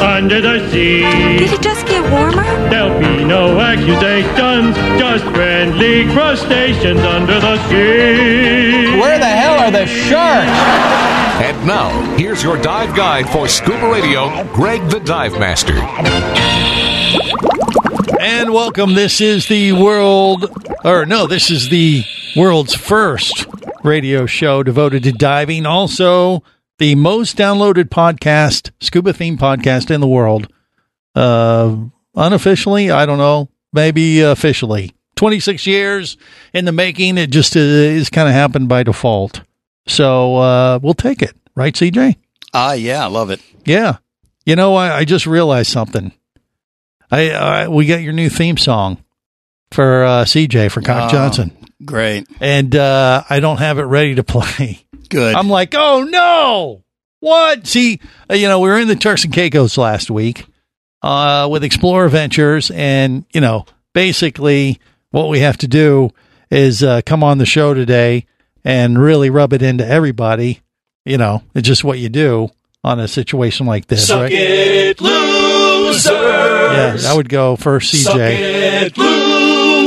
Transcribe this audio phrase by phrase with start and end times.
[0.00, 1.02] Under the sea.
[1.38, 2.44] Did it just get warmer?
[2.70, 8.98] There'll be no accusations, just friendly crustaceans under the sea.
[8.98, 10.50] Where the hell are the sharks?
[11.42, 15.74] And now, here's your dive guide for scuba radio, Greg the Dive Master.
[18.20, 18.94] And welcome.
[18.94, 20.46] This is the world,
[20.84, 22.04] or no, this is the
[22.36, 23.46] world's first
[23.84, 25.66] radio show devoted to diving.
[25.66, 26.42] Also,
[26.78, 30.48] the most downloaded podcast, scuba theme podcast in the world.
[31.14, 31.76] Uh,
[32.14, 34.94] unofficially, I don't know, maybe officially.
[35.16, 36.16] 26 years
[36.52, 37.18] in the making.
[37.18, 39.40] It just uh, is kind of happened by default.
[39.86, 42.16] So uh, we'll take it, right, CJ?
[42.54, 43.40] Ah, yeah, I love it.
[43.64, 43.96] Yeah.
[44.46, 46.12] You know, I, I just realized something.
[47.10, 49.02] I, I we got your new theme song
[49.72, 51.12] for uh, CJ for Cock Oh.
[51.12, 52.26] Johnson, Great.
[52.40, 54.84] and uh, I don't have it ready to play.
[55.08, 55.34] Good.
[55.34, 56.84] I'm like, oh no,
[57.20, 57.66] what?
[57.66, 60.46] See, uh, you know, we were in the Turks and Caicos last week
[61.02, 66.10] uh, with Explorer Ventures, and you know, basically, what we have to do
[66.50, 68.26] is uh, come on the show today
[68.64, 70.60] and really rub it into everybody.
[71.04, 72.50] You know, it's just what you do
[72.84, 74.30] on a situation like this, right?
[74.30, 76.04] it, losers.
[76.06, 78.94] Yeah, that would go for CJ.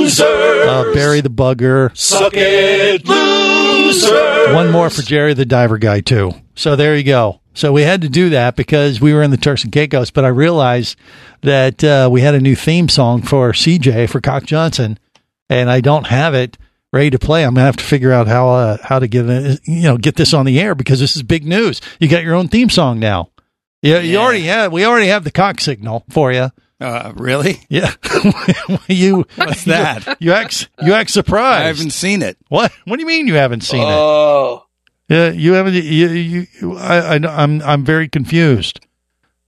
[0.01, 0.67] It, losers.
[0.67, 1.95] Uh, Barry the Bugger.
[1.97, 4.53] Suck it, losers.
[4.53, 6.31] One more for Jerry the Diver Guy, too.
[6.55, 7.41] So there you go.
[7.53, 10.23] So we had to do that because we were in the Turks and Caicos, but
[10.23, 10.97] I realized
[11.41, 14.97] that uh, we had a new theme song for CJ, for Cock Johnson,
[15.49, 16.57] and I don't have it
[16.93, 17.43] ready to play.
[17.43, 20.15] I'm gonna have to figure out how uh, how to get it, you know get
[20.15, 21.81] this on the air because this is big news.
[21.99, 23.29] You got your own theme song now.
[23.81, 24.71] Yeah, you already have.
[24.71, 26.51] We already have the cock signal for you.
[26.81, 27.61] Uh, really?
[27.69, 27.93] Yeah,
[28.87, 29.25] you.
[29.35, 30.17] What's that?
[30.19, 31.63] You act you act surprised.
[31.63, 32.37] I haven't seen it.
[32.49, 32.71] What?
[32.85, 33.85] What do you mean you haven't seen it?
[33.93, 34.65] Oh.
[35.07, 35.73] Yeah, you haven't.
[35.75, 38.79] You, you, you I, I, I'm, I'm very confused.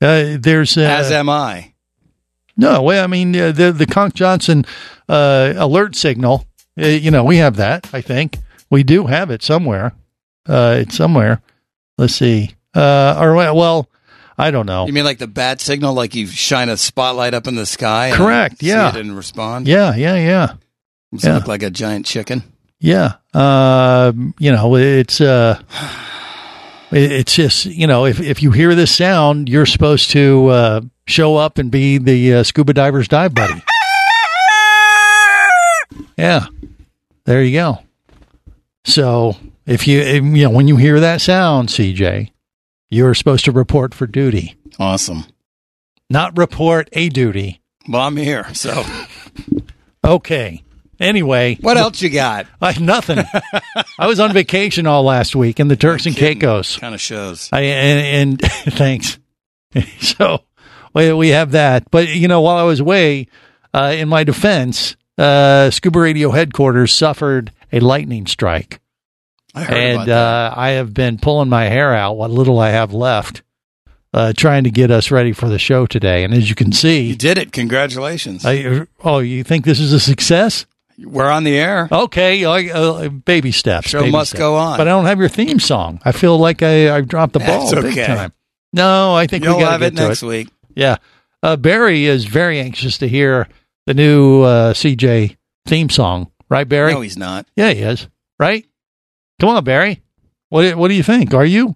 [0.01, 1.73] Uh, there's uh, As am I.
[2.57, 2.99] no way.
[2.99, 4.65] I mean, uh, the the Cock Johnson
[5.09, 6.45] uh, alert signal.
[6.79, 7.89] Uh, you know, we have that.
[7.93, 8.37] I think
[8.69, 9.93] we do have it somewhere.
[10.47, 11.41] Uh, it's somewhere.
[11.97, 12.51] Let's see.
[12.75, 13.87] Uh, or well,
[14.37, 14.87] I don't know.
[14.87, 18.07] You mean like the bat signal, like you shine a spotlight up in the sky?
[18.07, 18.89] and Correct, see yeah.
[18.89, 19.67] it and respond.
[19.67, 20.53] Yeah, yeah, yeah,
[21.13, 21.35] Does yeah.
[21.35, 22.43] look like a giant chicken?
[22.79, 23.13] yeah.
[23.33, 25.59] Uh, you know, it's uh,
[26.91, 31.35] it's just you know, if if you hear this sound, you're supposed to uh, show
[31.37, 33.61] up and be the uh, scuba diver's dive buddy.
[36.17, 36.45] Yeah,
[37.25, 37.79] there you go.
[38.85, 39.35] So
[39.65, 42.29] if you you know when you hear that sound, CJ,
[42.93, 45.25] you're supposed to report for duty, Awesome.
[46.09, 47.61] not report a duty.
[47.89, 48.53] Well, I'm here.
[48.53, 48.83] So,
[50.05, 50.63] Okay.
[50.99, 52.45] Anyway, what else you got?
[52.61, 53.19] I nothing.
[53.99, 56.77] I was on vacation all last week in the Turks and Caicos.
[56.77, 57.49] Kind of shows.
[57.51, 58.41] I and, and
[58.75, 59.17] thanks.
[59.99, 60.43] so
[60.93, 63.27] we we have that, but you know, while I was away,
[63.73, 68.79] uh, in my defense, uh, Scuba Radio headquarters suffered a lightning strike,
[69.55, 73.43] and uh, I have been pulling my hair out, what little I have left,
[74.13, 76.23] uh, trying to get us ready for the show today.
[76.23, 77.51] And as you can see, You did it.
[77.51, 78.45] Congratulations.
[78.45, 80.65] I, oh, you think this is a success?
[80.99, 81.87] We're on the air.
[81.91, 83.89] Okay, uh, baby steps.
[83.89, 84.39] Show baby must steps.
[84.39, 84.77] go on.
[84.77, 85.99] But I don't have your theme song.
[86.05, 88.05] I feel like I, I've dropped the ball That's big okay.
[88.05, 88.31] time.
[88.73, 90.27] No, I think You'll we got have to it get to next it.
[90.27, 90.49] week.
[90.75, 90.97] Yeah,
[91.41, 93.47] uh, Barry is very anxious to hear
[93.87, 95.35] the new uh, CJ
[95.67, 96.31] theme song.
[96.49, 96.93] Right, Barry?
[96.93, 97.47] No, he's not.
[97.55, 98.07] yeah, he is.
[98.39, 98.65] Right?
[99.39, 100.01] Come on, Barry.
[100.49, 101.33] What What do you think?
[101.33, 101.75] Are you?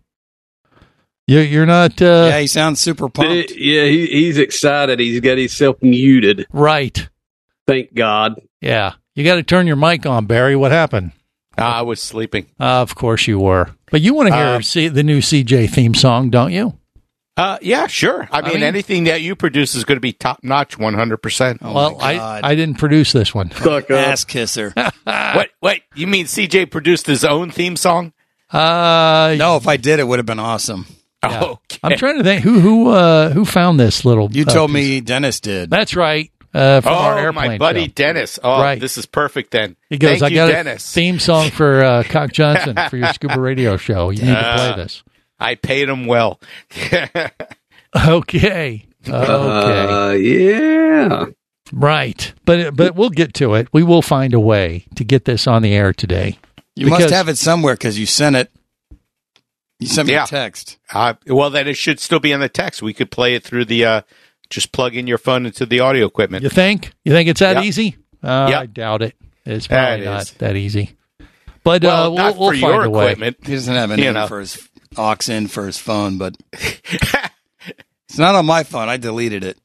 [1.27, 3.51] You you're not uh, yeah, he sounds super pumped.
[3.51, 5.00] Yeah, he, he's excited.
[5.00, 6.45] He's got himself muted.
[6.54, 7.09] right.
[7.68, 8.39] Thank God.
[8.62, 10.56] Yeah, you got to turn your mic on, Barry.
[10.56, 11.12] What happened?
[11.57, 12.45] I was sleeping.
[12.57, 15.69] Uh, of course you were, but you want to hear Uh, C- the new CJ
[15.71, 16.77] theme song, don't you?
[17.38, 18.28] Uh, yeah, sure.
[18.31, 21.18] I mean, mean- anything that you produce is going to be top notch, one hundred
[21.18, 21.60] percent.
[21.62, 23.51] Oh well, I I didn't produce this one.
[23.56, 23.89] Suck.
[23.92, 24.74] Ass kisser.
[25.06, 25.50] What?
[25.62, 28.12] Wait, you mean CJ produced his own theme song?
[28.51, 30.86] Uh, no, if I did, it would have been awesome.
[31.24, 31.44] Yeah.
[31.44, 31.80] Okay.
[31.84, 34.31] I'm trying to think who who uh, who found this little.
[34.31, 34.75] You uh, told piece.
[34.75, 35.69] me Dennis did.
[35.69, 36.31] That's right.
[36.54, 37.92] Uh, from our Oh, airplane my buddy show.
[37.95, 38.40] Dennis.
[38.42, 38.80] Oh, Right.
[38.80, 39.75] this is perfect then.
[39.90, 40.90] He goes, Thank I you, got Dennis.
[40.90, 44.12] a theme song for uh, Cock Johnson for your Scuba Radio show.
[44.12, 45.04] You need to play this.
[45.39, 46.39] I paid him well.
[47.95, 48.86] Okay.
[49.07, 49.12] Okay.
[49.12, 51.25] Uh, yeah.
[51.72, 52.34] right.
[52.45, 53.69] But but we'll get to it.
[53.72, 56.38] We will find a way to get this on the air today.
[56.75, 58.51] You must have it somewhere because you sent it.
[59.80, 60.25] You sent me Yeah.
[60.25, 60.78] a text.
[60.94, 62.81] Uh, well, then it should still be in the text.
[62.81, 63.86] We could play it through the.
[63.86, 64.01] Uh,
[64.50, 66.44] just plug in your phone into the audio equipment.
[66.44, 66.92] You think?
[67.04, 67.66] You think it's that Yep.
[67.66, 67.98] easy?
[68.22, 68.62] Uh, Yep.
[68.62, 69.16] I doubt it.
[69.45, 70.31] It's probably it not is.
[70.33, 70.92] that easy.
[71.63, 73.06] But well, uh, we'll, not we'll for find your a way.
[73.12, 73.38] equipment.
[73.44, 74.28] He doesn't have You anything know.
[74.28, 78.89] for his aux in for his phone, but it's not on my phone.
[78.89, 79.57] I deleted it.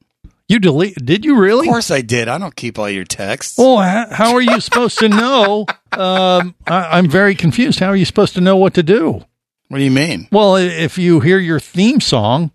[0.49, 0.95] You delete?
[1.03, 1.67] Did you really?
[1.67, 2.27] Of course I did.
[2.27, 3.57] I don't keep all your texts.
[3.57, 3.77] Well,
[4.11, 5.65] how, are you supposed to know?
[5.93, 7.79] Um, I, I'm very confused.
[7.79, 9.23] How are you supposed to know what to do?
[9.69, 10.27] What do you mean?
[10.31, 12.51] Well, if you hear your theme song,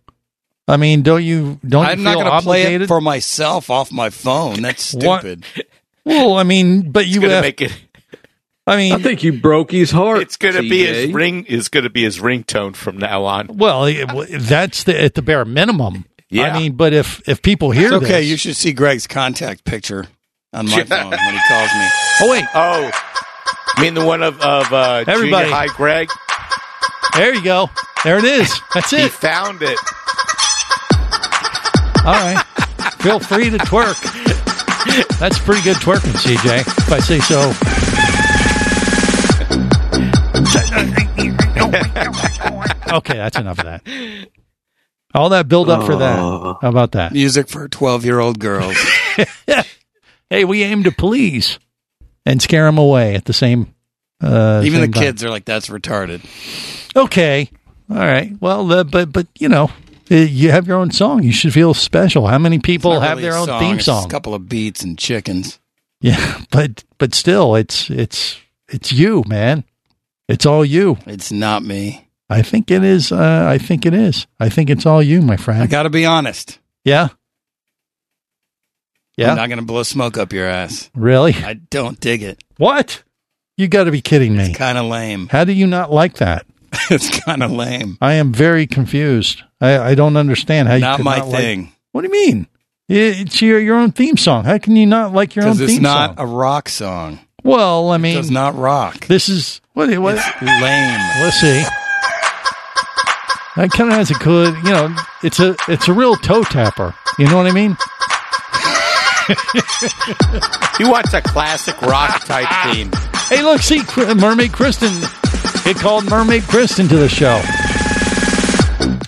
[0.68, 3.90] I mean, don't you don't I'm not feel going to play it for myself off
[3.90, 4.60] my phone.
[4.62, 5.20] That's What?
[5.20, 5.44] stupid.
[6.04, 7.42] well, I mean, but you have.
[7.42, 7.72] make it.
[8.68, 10.20] I mean, I think you broke his heart.
[10.20, 11.44] It's gonna be his ring.
[11.46, 13.46] Is gonna be his ringtone from now on.
[13.56, 13.86] well,
[14.30, 16.04] that's the at the bare minimum.
[16.28, 16.54] Yeah.
[16.54, 18.20] I mean, but if if people hear It's okay.
[18.20, 20.06] this, You should see Greg's contact picture
[20.52, 21.88] on my phone when he calls me.
[22.20, 22.90] oh wait, Oh,
[23.76, 25.44] I mean the one of of uh, Everybody.
[25.46, 26.08] Junior High Greg.
[27.16, 27.70] there you go.
[28.04, 28.52] There it is.
[28.74, 28.98] That's it.
[29.00, 29.12] He it.
[29.12, 29.78] found it.
[32.04, 32.42] All right.
[33.00, 33.96] Feel free to twerk.
[35.18, 37.52] That's pretty good twerking, CJ, if I say so.
[42.92, 43.82] okay, that's enough of that.
[45.14, 46.18] All that build up for that.
[46.18, 47.12] How about that?
[47.12, 48.76] Music for 12 year old girls.
[50.30, 51.58] Hey, we aim to please
[52.26, 53.74] and scare them away at the same.
[54.22, 55.02] Uh, Even the same time.
[55.02, 56.22] kids are like, that's retarded.
[56.94, 57.50] Okay,
[57.90, 58.32] all right.
[58.40, 59.70] Well, uh, but but you know,
[60.10, 61.22] uh, you have your own song.
[61.22, 62.26] You should feel special.
[62.26, 64.04] How many people have really their own song, theme it's song?
[64.04, 65.58] A couple of beats and chickens.
[66.00, 69.64] Yeah, but but still, it's it's it's you, man.
[70.28, 70.98] It's all you.
[71.06, 72.08] It's not me.
[72.30, 73.10] I think it is.
[73.12, 74.26] Uh, I think it is.
[74.38, 75.62] I think it's all you, my friend.
[75.62, 76.58] I got to be honest.
[76.84, 77.08] yeah.
[79.16, 79.30] Yeah.
[79.30, 80.90] I'm not going to blow smoke up your ass.
[80.94, 81.32] really?
[81.34, 82.40] I don't dig it.
[82.56, 83.02] What?
[83.56, 84.44] You got to be kidding me.
[84.50, 85.26] It's kind of lame.
[85.26, 86.46] How do you not like that?
[86.90, 87.98] it's kind of lame.
[88.00, 89.42] I am very confused.
[89.60, 91.72] I, I don't understand how you Not could my not like- thing.
[91.90, 92.46] what do you mean?
[92.88, 94.44] It's your your own theme song.
[94.44, 96.26] How can you not like your own Because theme it's not song?
[96.26, 97.18] a rock song.
[97.44, 99.06] Well, I It mean, does not rock.
[99.06, 100.16] this is what what.
[100.18, 101.00] It's lame.
[101.22, 101.62] Let's see.
[103.56, 106.94] That kind of has a good, you know, it's a it's a real toe tapper.
[107.18, 107.76] You know what I mean?
[110.78, 112.90] He wants a classic rock type theme.
[113.28, 113.82] Hey, look, see,
[114.14, 114.90] Mermaid Kristen.
[115.68, 117.40] It called Mermaid Kristen to the show.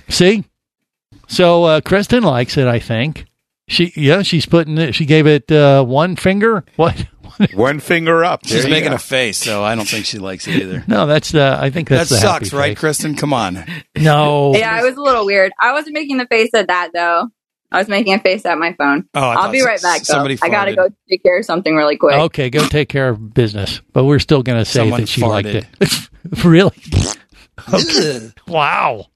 [0.09, 0.45] See,
[1.29, 2.67] so uh, Kristen likes it.
[2.67, 3.27] I think
[3.69, 4.95] she, yeah, she's putting it.
[4.95, 6.65] She gave it uh, one finger.
[6.77, 7.07] What?
[7.55, 8.41] One finger up.
[8.45, 8.97] She's There you making go.
[8.97, 10.85] a face, so I don't think she likes it either.
[10.87, 12.79] No, that's uh, I think that that's the happy sucks, right, face.
[12.79, 13.15] Kristen?
[13.17, 13.65] Come on.
[13.97, 15.53] No, Yeah, it was a little weird.
[15.61, 17.29] I wasn't making the face at that though.
[17.73, 19.07] I was making a face at my phone.
[19.15, 19.99] Oh, I I'll be right back.
[20.01, 20.15] Though.
[20.15, 22.17] somebody I gotta go take care of something really quick.
[22.17, 23.81] Okay, go take care of business.
[23.93, 25.65] But we're still going to say Someone that she farted.
[25.81, 26.45] liked it.
[26.45, 26.73] really?
[28.49, 29.07] Wow.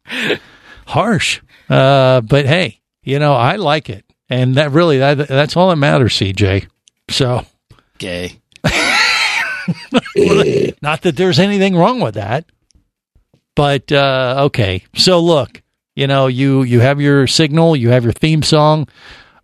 [0.87, 1.41] Harsh.
[1.69, 4.05] Uh, but hey, you know, I like it.
[4.29, 6.69] And that really, that, that's all that matters, CJ.
[7.11, 7.45] So,
[7.99, 8.41] Gay.
[10.83, 12.47] not that there's anything wrong with that.
[13.57, 14.85] But, uh, okay.
[14.97, 15.63] So look,
[15.95, 18.89] you know, you, you have your signal, you have your theme song.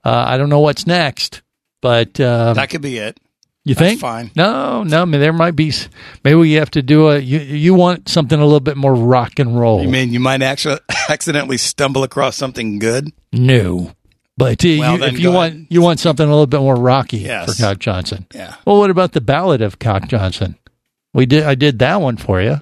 [0.05, 1.43] Uh, I don't know what's next,
[1.81, 3.19] but, uh, That could be it.
[3.65, 4.01] You That's think?
[4.01, 4.31] fine.
[4.35, 5.03] No, no.
[5.03, 5.71] I mean, there might be.
[6.25, 7.19] Maybe we have to do a.
[7.19, 9.83] You you want something a little bit more rock and roll?
[9.83, 10.79] You mean you might actually
[11.11, 13.13] accidentally stumble across something good?
[13.35, 13.93] no,
[14.41, 15.67] but uh, Well, you, if you want ahead.
[15.71, 17.57] you want something a little bit more rocky Yes.
[17.57, 18.27] for Cock Johnson.
[18.35, 18.57] Yeah.
[18.67, 20.57] Well, what about the Ballad of Cock Johnson?
[21.15, 21.45] We did.
[21.45, 22.61] I did that one for you.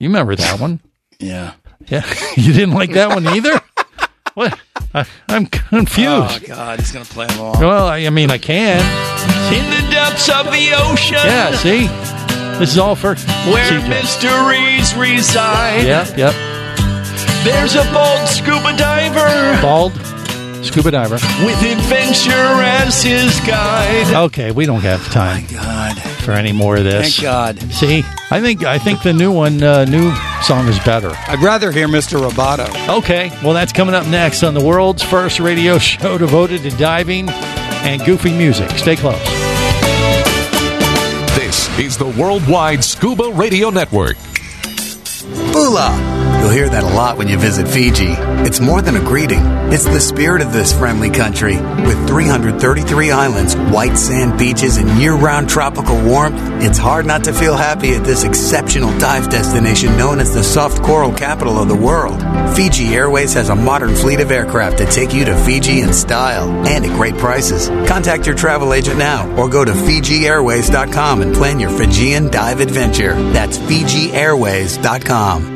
[0.00, 0.80] You remember that one?
[1.18, 1.54] Yeah.
[1.88, 2.04] Yeah.
[2.36, 3.58] you didn't like that one either.
[4.34, 4.58] What?
[4.92, 6.04] I, I'm confused.
[6.08, 7.58] Oh God, he's gonna play along.
[7.58, 8.80] well, I, I mean, I can.
[9.54, 11.54] In the depths of the ocean, Yeah.
[11.56, 11.86] See,
[12.58, 13.14] this is all for
[13.50, 13.88] where CJ.
[13.88, 16.18] mysteries reside, Yep.
[16.18, 16.34] Yep.
[17.44, 19.92] there's a bold scuba diver Bald
[20.66, 21.14] scuba diver.
[21.44, 24.14] with adventure as his guide.
[24.26, 27.16] Okay, we don't have time God, for any more of this.
[27.16, 27.72] thank God.
[27.72, 31.10] See, I think I think the new one, uh, new song is better.
[31.28, 32.20] I'd rather hear Mr.
[32.20, 32.98] Roboto.
[32.98, 37.28] Okay, well that's coming up next on the world's first radio show devoted to diving
[37.28, 38.70] and goofy music.
[38.72, 39.22] Stay close.
[41.36, 44.16] This is the Worldwide Scuba Radio Network.
[45.52, 46.25] Bula!
[46.46, 48.14] You'll hear that a lot when you visit Fiji.
[48.46, 49.40] It's more than a greeting,
[49.72, 51.56] it's the spirit of this friendly country.
[51.56, 57.32] With 333 islands, white sand beaches, and year round tropical warmth, it's hard not to
[57.32, 61.74] feel happy at this exceptional dive destination known as the soft coral capital of the
[61.74, 62.22] world.
[62.54, 66.48] Fiji Airways has a modern fleet of aircraft to take you to Fiji in style
[66.64, 67.68] and at great prices.
[67.88, 73.20] Contact your travel agent now or go to FijiAirways.com and plan your Fijian dive adventure.
[73.32, 75.55] That's FijiAirways.com.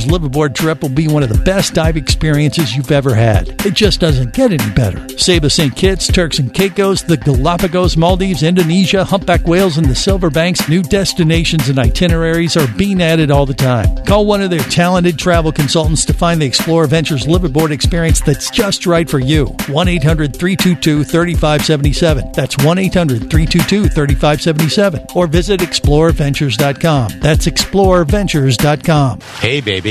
[0.05, 3.49] liveaboard trip will be one of the best dive experiences you've ever had.
[3.65, 5.07] It just doesn't get any better.
[5.17, 5.75] Saba St.
[5.75, 10.81] Kitts, Turks and Caicos, the Galapagos, Maldives, Indonesia, humpback whales, and the Silver Banks, new
[10.81, 13.95] destinations and itineraries are being added all the time.
[14.05, 18.49] Call one of their talented travel consultants to find the Explorer Ventures liveaboard experience that's
[18.49, 19.45] just right for you.
[19.67, 22.31] 1 800 322 3577.
[22.33, 25.07] That's 1 800 322 3577.
[25.15, 27.19] Or visit explorerventures.com.
[27.19, 29.19] That's explorerventures.com.
[29.39, 29.90] Hey, baby,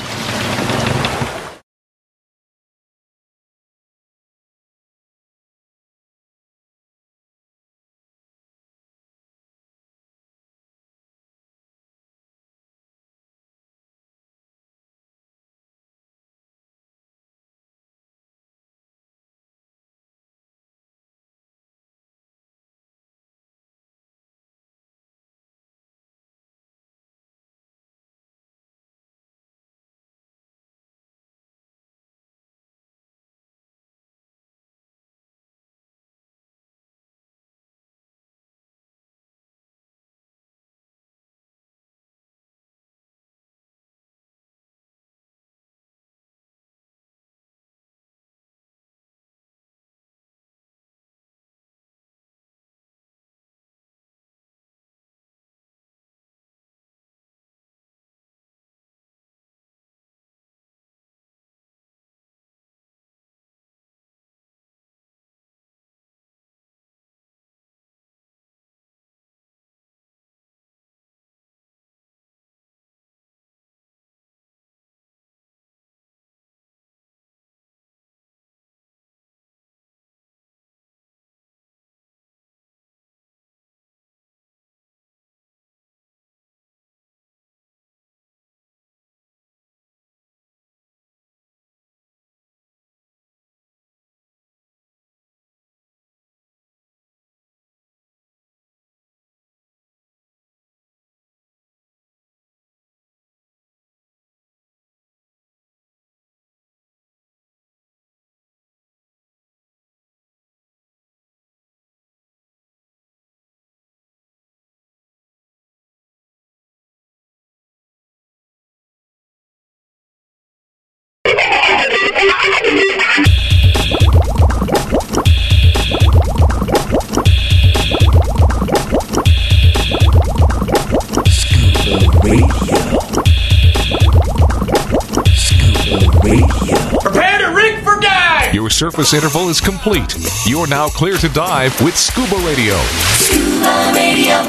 [138.91, 140.17] Surface interval is complete.
[140.45, 142.75] You're now clear to dive with Scuba Radio.
[143.15, 144.43] Scuba Radio.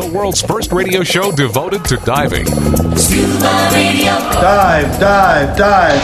[0.00, 2.46] The world's first radio show devoted to diving.
[2.96, 4.16] Scuba Radio.
[4.40, 6.00] Dive, dive, dive.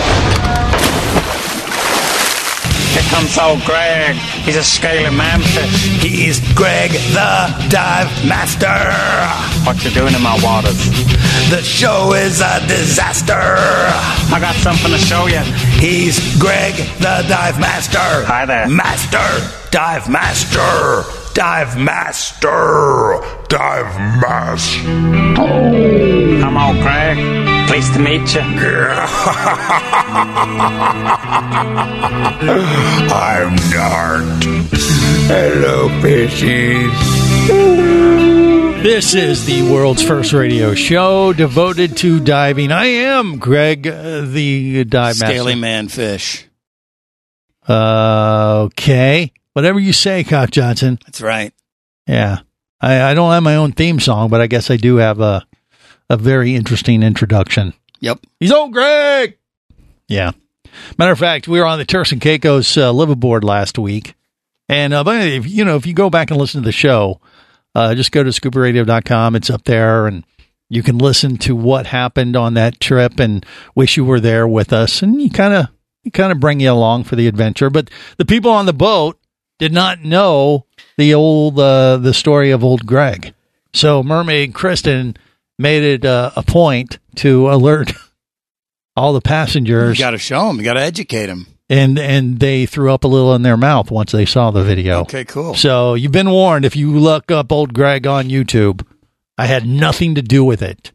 [2.93, 4.17] Here comes old Greg.
[4.45, 6.03] He's a scaly manfish.
[6.03, 8.93] He's Greg the Dive Master.
[9.65, 10.77] What you doing in my waters?
[11.51, 13.33] The show is a disaster.
[13.35, 15.41] I got something to show you.
[15.81, 17.99] He's Greg the Dive Master.
[17.99, 18.69] Hi there.
[18.69, 19.69] Master.
[19.71, 21.05] Dive Master.
[21.35, 25.39] dive master, dive master.
[26.41, 27.17] Come on, Craig.
[27.69, 28.41] Pleased to meet you.
[33.11, 34.45] I'm Nart.
[35.29, 36.93] Hello, fishies.
[38.83, 42.73] This is the world's first radio show devoted to diving.
[42.73, 45.61] I am Greg, uh, the dive Scaly master.
[45.61, 46.49] man fish.
[47.69, 50.99] Uh, okay, whatever you say, Cock Johnson.
[51.07, 51.55] That's right.
[52.09, 52.41] Yeah,
[52.81, 55.47] I, I don't have my own theme song, but I guess I do have a
[56.11, 57.75] a very interesting introduction.
[58.01, 58.19] Yep.
[58.41, 59.39] He's old Greg.
[60.09, 60.33] Yeah.
[60.99, 64.15] Matter of fact, we were on the Turks and Caicos uh, liveaboard last week,
[64.69, 67.21] and uh, but if you know if you go back and listen to the show,
[67.75, 69.37] uh, just go to scuba-radio.com.
[69.37, 70.25] It's up there, and
[70.69, 74.73] you can listen to what happened on that trip and wish you were there with
[74.73, 77.71] us, and you kind of kind of bring you along for the adventure.
[77.71, 79.19] But the people on the boat
[79.59, 83.35] did not know the old uh, the story of old Greg,
[83.73, 85.17] so Mermaid Kristen
[85.59, 87.93] made it uh, a point to alert
[88.97, 90.59] all the passengers You got to show them.
[90.59, 91.47] You got to educate them.
[91.73, 95.01] And and they threw up a little in their mouth once they saw the video.
[95.01, 95.55] Okay, cool.
[95.55, 96.67] So you've been warned.
[96.67, 98.87] If you look up old Greg on YouTube,
[99.39, 100.93] I had nothing to do with it.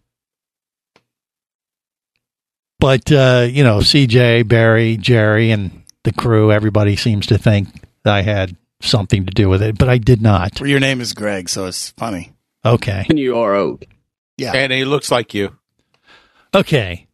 [2.80, 7.70] But uh, you know, CJ, Barry, Jerry, and the crew, everybody seems to think
[8.04, 10.62] that I had something to do with it, but I did not.
[10.62, 12.34] Well, your name is Greg, so it's funny.
[12.64, 13.08] Okay.
[13.10, 13.84] And you are old.
[14.38, 14.54] Yeah.
[14.54, 15.58] And he looks like you.
[16.54, 17.07] Okay.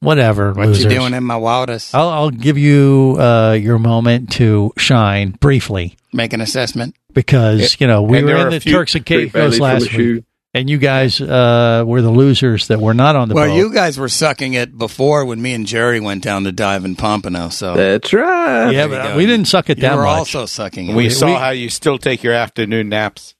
[0.00, 0.52] Whatever.
[0.54, 0.84] What losers.
[0.84, 1.94] you doing in my wildest?
[1.94, 6.96] I'll, I'll give you uh, your moment to shine briefly Make an assessment.
[7.12, 10.14] because you know we And were in the Turks and Caicos last a shoe.
[10.14, 13.54] week, and you guys uh, were the losers that were not on the well, boat.
[13.56, 16.96] you guys were sucking it before when me and Jerry went down to dive in
[16.96, 17.50] Pompano.
[17.50, 18.70] So That's right.
[18.70, 20.18] yeah, but we didn't suck it you that were much.
[20.18, 20.96] also sucking it.
[20.96, 23.34] We, We- saw we- how you still take your afternoon naps.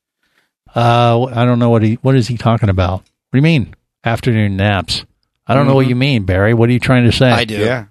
[0.77, 3.01] uh, I don't know what he what is he talking about.
[3.01, 3.75] What do you mean
[4.05, 5.05] afternoon naps?
[5.51, 6.55] I don't know what you mean, Barry.
[6.55, 7.31] What are you trying to say?
[7.31, 7.59] I do.
[7.59, 7.87] Yeah.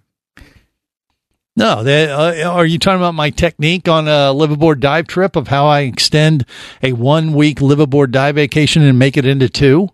[1.55, 5.49] No, they, uh, are you talking about my technique on a liveaboard dive trip of
[5.49, 6.45] how I extend
[6.81, 9.89] a one week liveaboard dive vacation and make it into 2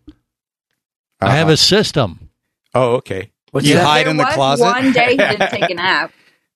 [1.22, 1.54] I have Uh-huh.
[1.54, 2.30] a system.
[2.76, 3.32] Oh, okay.
[3.62, 4.64] You hide in the closet.
[4.64, 6.12] One day he didn't take a nap.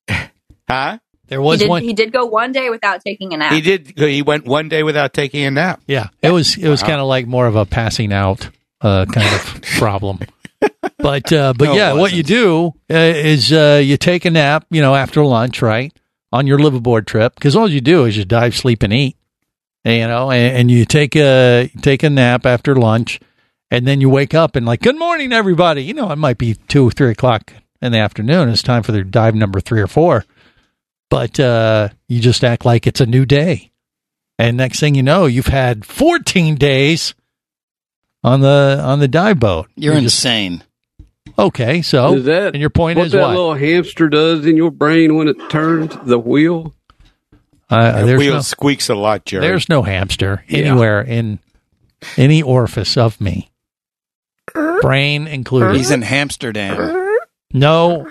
[0.70, 1.00] Huh?
[1.28, 1.82] There He was did, one.
[1.82, 3.54] he did go one day without taking a nap.
[3.54, 3.94] He did.
[3.98, 5.82] He went one day without taking a nap.
[5.88, 6.88] Yeah, it was it was Wow.
[6.90, 8.50] kind of like more of a passing out
[8.82, 10.20] uh, kind of problem.
[10.98, 14.66] But uh, but No, yeah, what you do uh, is uh, you take a nap,
[14.70, 15.94] you know, after lunch, right,
[16.32, 19.16] on your liveaboard trip, because all you do is you dive, sleep, and eat,
[19.86, 23.20] and, you know, and, and you take a take a nap after lunch,
[23.72, 25.84] and then you wake up and like, good morning, everybody.
[25.84, 28.50] You know, it might be two or three o'clock in the afternoon.
[28.50, 30.26] It's time for their dive number three or four,
[31.10, 33.72] but uh, you just act like it's a new day.
[34.38, 37.14] And next thing you know, you've had 14 days
[38.24, 39.68] on the on the dive boat.
[39.76, 40.64] You're just insane.
[41.38, 41.82] okay.
[41.82, 43.30] So, Is that and your point what is that what?
[43.30, 46.74] little hamster does in your brain when it turns the wheel?
[47.70, 49.42] Uh, The wheel no, squeaks a lot, Jerry.
[49.46, 50.60] there's no hamster Yeah.
[50.60, 51.40] anywhere in
[52.18, 53.52] any orifice of me,
[54.82, 55.76] brain included.
[55.76, 57.18] He's in Amsterdam.
[57.54, 58.10] No.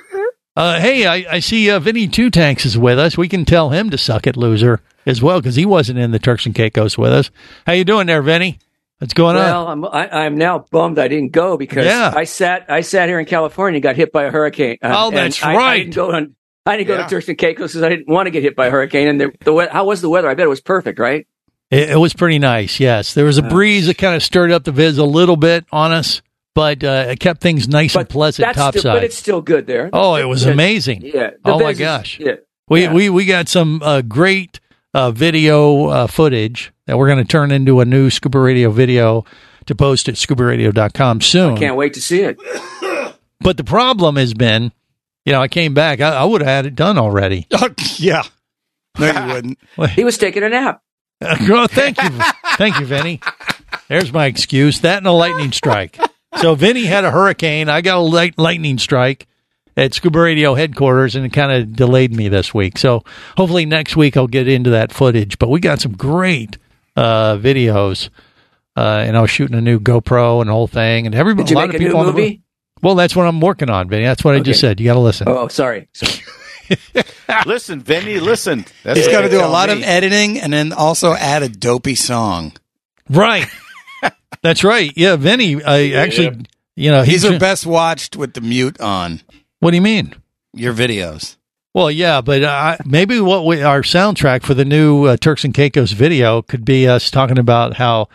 [0.57, 3.16] Uh, hey, I, I see uh, Vinny Two Tanks is with us.
[3.16, 6.18] We can tell him to suck it, loser, as well, because he wasn't in the
[6.18, 7.31] Turks and Caicos with us.
[7.66, 8.59] How you doing there, Vinny?
[8.99, 9.43] What's going on?
[9.45, 12.13] Well, I'm I, I'm now bummed I didn't go because Yeah.
[12.15, 14.79] I sat I sat here in California and got hit by a hurricane.
[14.83, 15.79] Uh, Oh, and that's I, I right.
[15.85, 16.35] didn't go on.
[16.67, 17.05] I didn't go Yeah.
[17.05, 19.09] to Turks and Caicos because I didn't want to get hit by a hurricane.
[19.09, 20.29] And the, the we- how was the weather?
[20.29, 21.27] I bet it was perfect, right?
[21.71, 22.81] It, it was pretty nice.
[22.81, 25.65] Yes, there was a breeze that kind of stirred up the viz a little bit
[25.71, 26.21] on us,
[26.55, 28.97] but uh, it kept things nice and pleasant That's still, topside.
[28.97, 29.91] but it's still good there.
[29.93, 31.03] oh, it was amazing.
[31.03, 31.31] Yeah.
[31.45, 32.19] the Oh my Viz is- gosh.
[32.21, 32.33] yeah.
[32.69, 32.93] We Yeah.
[32.93, 34.61] we we got some uh, great
[34.94, 39.24] uh, video uh, footage that we're going to turn into a new Scuba Radio video
[39.66, 41.55] to post at scubaradio.com soon.
[41.55, 42.38] I can't wait to see it.
[43.40, 44.72] But the problem has been,
[45.24, 46.01] you know, I came back.
[46.01, 47.46] I, I would have had it done already.
[47.96, 48.24] yeah.
[48.98, 49.59] No, you wouldn't.
[49.90, 50.83] He was taking a nap.
[51.20, 52.11] oh, thank you,
[52.57, 53.20] thank you, Vinny.
[53.88, 54.81] There's my excuse.
[54.81, 55.98] That and a lightning strike.
[56.40, 57.68] So Vinny had a hurricane.
[57.68, 59.29] I got a light, lightning strike
[59.79, 62.77] at Scuba Radio headquarters, and it kind of delayed me this week.
[62.79, 63.05] So
[63.37, 65.38] hopefully next week I'll get into that footage.
[65.38, 66.59] But we got some great
[66.97, 68.11] uh, videos,
[68.77, 71.45] uh, and I was shooting a new GoPro and the whole thing, and everybody.
[71.45, 72.43] Did you a lot make of a new people on the movie?
[72.83, 74.05] Well, that's what I'm working on, Vinny.
[74.05, 74.81] That's what I just said.
[74.81, 75.29] You got to listen.
[75.29, 75.88] Oh, sorry.
[75.93, 76.23] sorry.
[77.47, 78.64] listen, Vinny, listen.
[78.85, 81.43] That's He's what got to do a tell lot of editing and then also add
[81.43, 82.53] a dopey song.
[83.09, 83.47] Right.
[84.43, 84.93] That's right.
[84.95, 85.62] Yeah, Vinny.
[85.62, 89.23] I actually, you know, These he's our best watched with the mute on.
[89.61, 90.14] What do you mean?
[90.55, 91.37] Your videos.
[91.75, 95.55] Well, yeah, but uh, maybe what we, our soundtrack for the new uh, Turks and
[95.55, 98.09] Caicos video could be us talking about how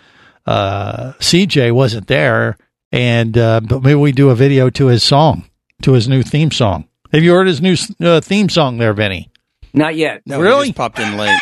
[0.45, 2.57] uh, CJ wasn't there,
[2.91, 5.45] and uh, but maybe we do a video to his song,
[5.81, 6.85] to his new theme song.
[7.13, 9.29] Have you heard his new uh, theme song there, Vinny?
[9.73, 10.21] Not yet.
[10.25, 10.65] No, he Really?
[10.67, 11.39] just popped in late.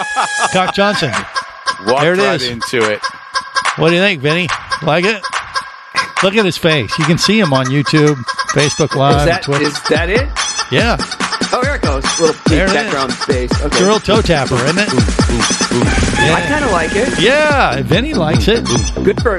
[0.52, 1.10] Cock Johnson.
[1.86, 2.48] Walked There it right is.
[2.48, 3.00] into it.
[3.76, 4.48] What do you think, Vinny?
[4.82, 5.22] Like it?
[6.22, 6.96] Look at his face.
[6.98, 8.16] You can see him on YouTube,
[8.54, 9.64] Facebook Live, Is that Twitter.
[9.64, 10.28] is that it?
[10.72, 10.96] yeah,
[11.52, 12.02] Oh, there it goes.
[12.18, 12.72] Little There it is.
[12.74, 13.52] background space.
[13.52, 13.66] Okay.
[13.66, 14.88] it's a real toe tapper, isn't it?
[14.90, 17.20] I Yeah, kind of like it.
[17.20, 17.82] yeah.
[17.82, 18.64] Vinny likes it.
[19.04, 19.38] Good for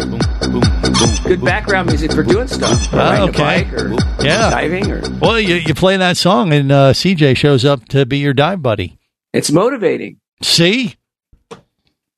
[1.27, 2.93] good background music for doing stuff.
[2.93, 3.63] Riding okay.
[3.69, 4.49] a or Yeah.
[4.49, 8.19] diving or Well, you, you play that song, and uh, CJ shows up to be
[8.19, 8.97] your dive buddy.
[9.33, 10.17] it's motivating.
[10.41, 10.95] See?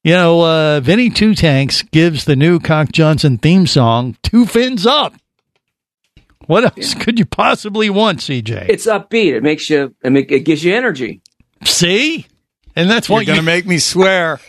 [0.03, 4.86] You know, uh, Vinny Two Tanks gives the new Cock Johnson theme song two fins
[4.86, 5.13] up.
[6.47, 8.67] What else could you possibly want, CJ?
[8.69, 9.33] It's upbeat.
[9.33, 9.95] It makes you.
[10.03, 11.21] It, make, it gives you energy.
[11.65, 12.25] See?
[12.77, 14.39] And that's what You're going to you make me swear.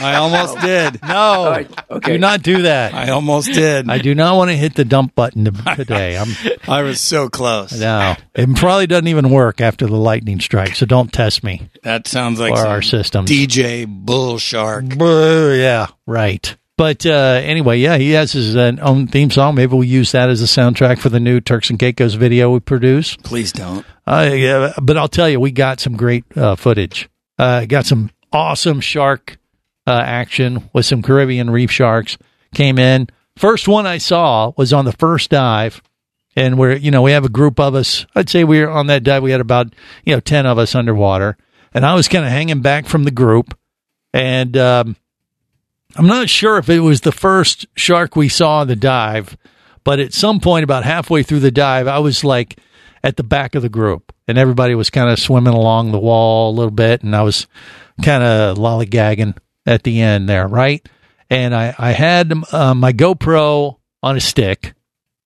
[0.00, 0.98] I almost did.
[1.02, 2.12] No, right, okay.
[2.12, 2.94] do not do that.
[2.94, 3.90] I almost did.
[3.90, 6.16] I do not want to hit the dump button today.
[6.16, 6.28] I'm
[6.68, 7.78] I was so close.
[7.78, 8.16] no.
[8.34, 12.40] It probably doesn't even work after the lightning strike, so don't test me That sounds
[12.40, 13.26] like some our system.
[13.26, 14.86] DJ bull shark.
[14.96, 16.56] Boo, yeah, right.
[16.76, 19.54] But uh, anyway, yeah, he has his uh, own theme song.
[19.54, 22.60] Maybe we'll use that as a soundtrack for the new Turks and Caicos video we
[22.60, 23.16] produce.
[23.16, 23.86] Please don't.
[24.06, 27.08] Uh, yeah, but I'll tell you, we got some great uh, footage.
[27.38, 29.38] Uh, got some awesome shark
[29.86, 32.18] uh, action with some Caribbean reef sharks.
[32.54, 33.08] Came in.
[33.36, 35.82] First one I saw was on the first dive,
[36.34, 38.06] and we're you know we have a group of us.
[38.14, 39.22] I'd say we were on that dive.
[39.22, 41.36] We had about you know ten of us underwater,
[41.72, 43.58] and I was kind of hanging back from the group,
[44.12, 44.96] and um,
[45.98, 49.36] I'm not sure if it was the first shark we saw on the dive,
[49.84, 52.58] but at some point about halfway through the dive, I was like
[53.02, 56.50] at the back of the group, and everybody was kind of swimming along the wall
[56.50, 57.46] a little bit, and I was
[58.02, 60.86] kind of lollygagging at the end there, right?
[61.30, 64.74] And I I had uh, my GoPro on a stick,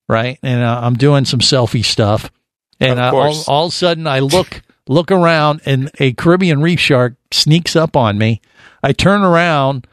[0.07, 2.31] right, and uh, I'm doing some selfie stuff,
[2.79, 6.79] and I, all, all of a sudden I look look around, and a Caribbean reef
[6.79, 8.41] shark sneaks up on me.
[8.83, 9.87] I turn around,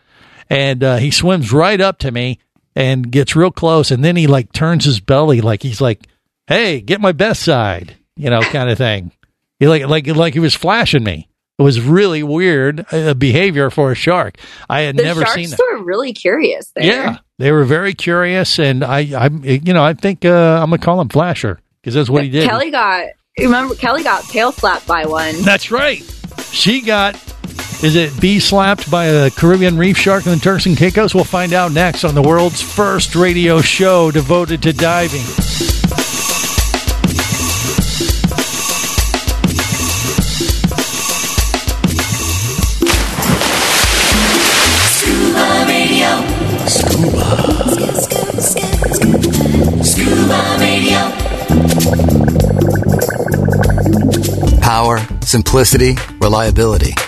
[0.50, 2.38] and uh, he swims right up to me
[2.74, 6.06] and gets real close, and then he like turns his belly like he's like,
[6.46, 9.12] "Hey, get my best side," you know, kind of thing.
[9.58, 11.28] He like like like he was flashing me.
[11.58, 14.38] It was really weird uh, behavior for a shark.
[14.70, 15.58] I had The never seen that.
[15.58, 16.84] were really curious there.
[16.84, 20.78] Yeah, they were very curious, and I, I, you know, I think uh, I'm gonna
[20.78, 22.48] call him Flasher because that's what he did.
[22.48, 23.06] Kelly got
[23.36, 25.42] remember Kelly got tail slapped by one.
[25.42, 26.00] That's right.
[26.52, 27.16] She got.
[27.80, 31.14] Is it be slapped by a Caribbean reef shark in the Turks and Caicos?
[31.14, 35.20] We'll find out next on the world's first radio show devoted to diving.
[44.90, 46.20] Scuba Radio.
[46.66, 47.24] Scuba.
[49.84, 50.98] Scuba Radio.
[54.60, 57.07] Power, simplicity, reliability.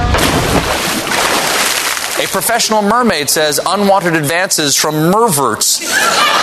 [2.31, 5.81] A professional mermaid says unwanted advances from merverts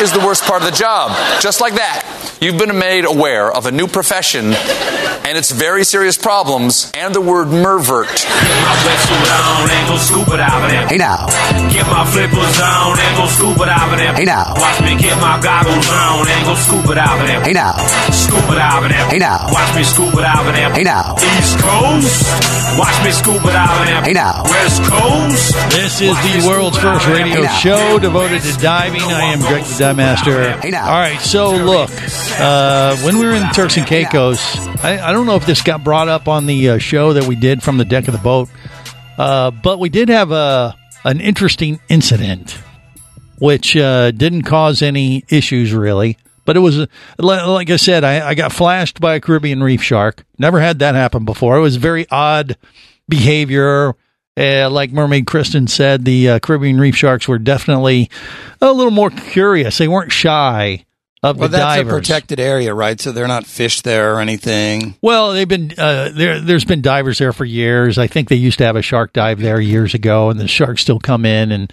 [0.03, 1.17] is the worst part of the job.
[1.41, 2.05] Just like that,
[2.43, 7.23] you've been made aware of a new profession and its very serious problems and the
[7.23, 8.09] word mervert.
[10.93, 11.25] Hey now.
[11.73, 14.13] Get my flippers on and go scuba diving.
[14.13, 14.53] Hey now.
[14.61, 17.41] Watch me get my goggles on and go scuba diving.
[17.49, 17.73] Hey now.
[18.13, 18.93] Scuba diving.
[18.93, 19.49] Hey now.
[19.49, 20.53] Watch me scuba diving.
[20.77, 21.17] Hey now.
[21.17, 22.29] East Coast.
[22.77, 24.05] Watch me scuba diving.
[24.05, 24.45] Hey now.
[24.45, 25.78] West Coast.
[25.79, 29.01] This is the world's first radio show devoted to diving.
[29.01, 30.33] I am Greg the Dive Master.
[30.33, 31.89] All right, so look,
[32.41, 34.41] uh, when we were in Turks and Caicos,
[34.83, 37.37] I, I don't know if this got brought up on the uh, show that we
[37.37, 38.49] did from the deck of the boat,
[39.19, 42.59] uh, but we did have a an interesting incident,
[43.39, 46.19] which uh, didn't cause any issues really.
[46.45, 46.89] But it was,
[47.19, 50.27] like I said, I, I got flashed by a Caribbean reef shark.
[50.39, 51.57] Never had that happen before.
[51.57, 52.57] It was very odd
[53.09, 53.95] behavior.
[54.39, 58.09] Uh, like Mermaid Kristen said, the uh, Caribbean reef sharks were definitely
[58.61, 59.79] a little more curious.
[59.79, 60.85] They weren't shy
[61.23, 61.93] of Well, the that's divers.
[61.93, 63.01] a protected area, right?
[63.01, 64.95] So they're not fished there or anything.
[65.03, 66.39] Well, they've been uh, there.
[66.41, 67.99] There's been divers there for years.
[67.99, 70.83] I think they used to have a shark dive there years ago, and the sharks
[70.83, 71.73] still come in and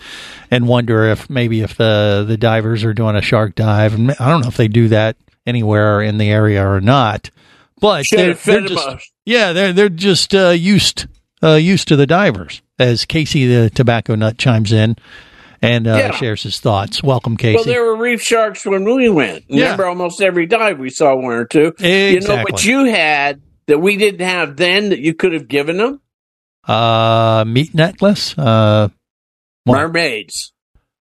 [0.50, 3.94] and wonder if maybe if the the divers are doing a shark dive.
[3.94, 7.30] And I don't know if they do that anywhere in the area or not.
[7.80, 11.06] But they're, they're 'em just yeah, they're they're just uh, used
[11.46, 12.62] uh, used to the divers.
[12.80, 14.96] As Casey the tobacco nut chimes in
[15.62, 16.12] and uh, Yeah.
[16.12, 17.02] shares his thoughts.
[17.04, 17.56] Welcome, Casey.
[17.56, 19.46] Well, there were reef sharks when we went.
[19.48, 19.64] Yeah.
[19.64, 21.74] Remember, almost every dive we saw one or two.
[21.80, 25.78] You know what you had that we didn't have then that you could have given
[25.78, 26.02] them?
[26.68, 28.36] uh, meat necklace.
[28.38, 28.90] Uh?
[29.68, 30.52] Mermaids.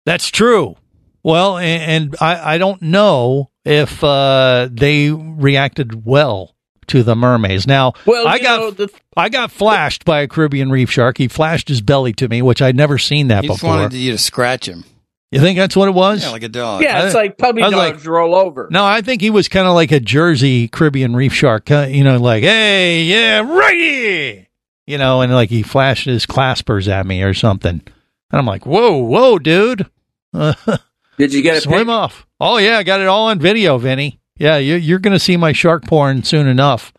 [0.07, 0.77] That's true.
[1.23, 6.55] Well, and, and I, I don't know if uh, they reacted well
[6.89, 7.67] to the mermaids.
[7.67, 11.19] Now, Well, I got know, the- I got flashed by a Caribbean reef shark.
[11.19, 13.77] He flashed his belly to me, which I'd never seen that He just before.
[13.77, 14.85] wanted you to scratch him.
[15.31, 16.23] you think that's what it was?
[16.23, 16.83] Yeah, like a dog.
[16.83, 18.69] Yeah, it's I- like puppy dogs like- roll over.
[18.71, 21.71] No, I think he was kind of like a Jersey Caribbean reef shark.
[21.71, 24.49] uh, You know, like, hey, yeah, righty.
[24.87, 27.83] You know, and like he flashed his claspers at me or something.
[28.31, 29.87] And I'm like, whoa, whoa, dude.
[30.33, 30.55] Uh,
[31.19, 31.89] Did you get a swim pic?
[31.89, 32.27] off?
[32.41, 34.18] Oh yeah, I got it all on video, Vinny.
[34.39, 36.93] Yeah, you, you're going to see my shark porn soon enough.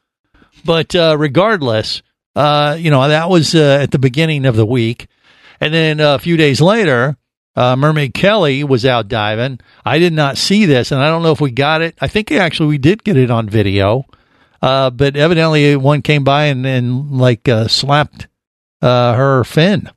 [0.66, 2.02] But uh, regardless,
[2.36, 5.08] uh, you know that was uh, at the beginning of the week,
[5.62, 7.18] and then uh, a few days later,
[7.56, 9.60] uh, Mermaid Kelly was out diving.
[9.86, 11.98] I did not see this, and I don't know if we got it.
[12.02, 14.06] I think actually we did get it on video,
[14.62, 18.28] uh, but evidently one came by and, and like slapped
[18.82, 19.90] her fin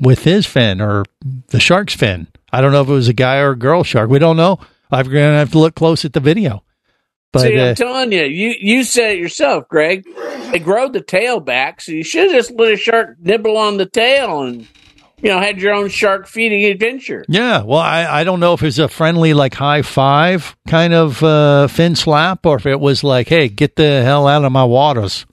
[0.00, 1.04] with his fin or
[1.48, 2.26] the shark's fin.
[2.52, 4.10] I don't know if it was a guy or a girl shark.
[4.10, 4.58] We don't know.
[4.90, 6.64] I'm going to have to look close at the video.
[7.32, 10.04] But See, uh, I'm telling you, you you said it yourself, Greg.
[10.50, 13.78] They grow the tail back, so you should have just let a shark nibble on
[13.78, 14.66] the tail and
[15.22, 17.24] you know had your own shark feeding adventure.
[17.28, 21.22] Yeah, well, I, I don't know if it's a friendly like high five kind of
[21.22, 24.64] uh, fin slap, or if it was like, "Hey, get the hell out of my
[24.64, 25.24] waters."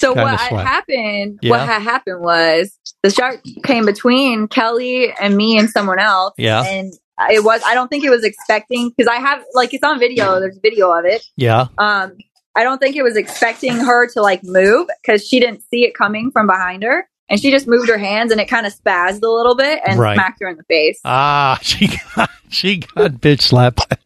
[0.00, 1.38] So what had happened?
[1.40, 1.50] Yeah.
[1.50, 6.34] What had happened was the shark came between Kelly and me and someone else.
[6.36, 6.62] Yeah.
[6.62, 6.92] and
[7.30, 7.62] it was.
[7.64, 10.40] I don't think it was expecting because I have like it's on video.
[10.40, 11.24] There's video of it.
[11.36, 12.12] Yeah, Um,
[12.56, 15.94] I don't think it was expecting her to like move because she didn't see it
[15.94, 19.22] coming from behind her, and she just moved her hands and it kind of spazzed
[19.22, 20.14] a little bit and Right.
[20.16, 20.98] smacked her in the face.
[21.04, 23.96] ah, she got she got bitch slapped by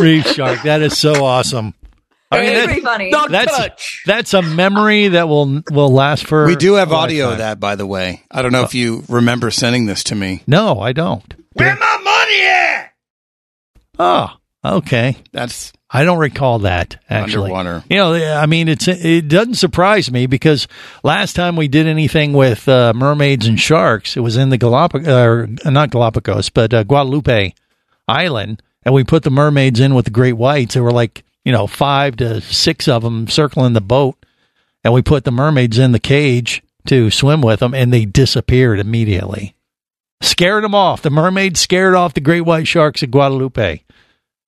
[0.00, 0.62] reef shark.
[0.62, 1.74] That is so awesome.
[2.30, 3.10] I mean, It's that- pretty funny.
[3.30, 6.44] That's that's a memory that will will last for.
[6.46, 8.22] We do have audio of that, by the way.
[8.30, 10.42] I don't know if you remember sending this to me.
[10.46, 11.22] No, I don't.
[11.54, 12.92] Where my money at?
[13.98, 14.28] Oh,
[14.64, 15.16] okay.
[15.32, 17.52] That's I don't recall that actually.
[17.52, 17.84] Underwater.
[17.88, 20.68] You know, I mean, it's it doesn't surprise me because
[21.02, 25.08] last time we did anything with uh, mermaids and sharks, it was in the Galapagos,
[25.08, 27.54] or not Galapagos, but uh, Guadalupe
[28.08, 30.74] Island, and we put the mermaids in with the great whites.
[30.74, 34.16] There were like you know five to six of them circling the boat,
[34.82, 38.80] and we put the mermaids in the cage to swim with them, and they disappeared
[38.80, 39.55] immediately.
[40.22, 41.02] Scared them off.
[41.02, 43.82] The mermaids scared off the great white sharks at Guadalupe.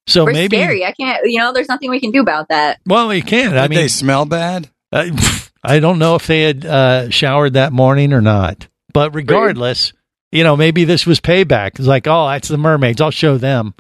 [0.07, 0.85] So We're maybe scary.
[0.85, 1.21] I can't.
[1.25, 2.81] You know, there's nothing we can do about that.
[2.87, 3.57] well, you can.
[3.57, 4.71] I Did mean, they smell bad?
[4.93, 5.11] uh,
[5.63, 8.69] I don't know if they had uh, showered that morning or not.
[8.95, 9.93] But regardless,
[10.33, 11.79] you know, maybe this was payback.
[11.79, 13.01] It's like, oh, that's the mermaids.
[13.01, 13.75] I'll show them.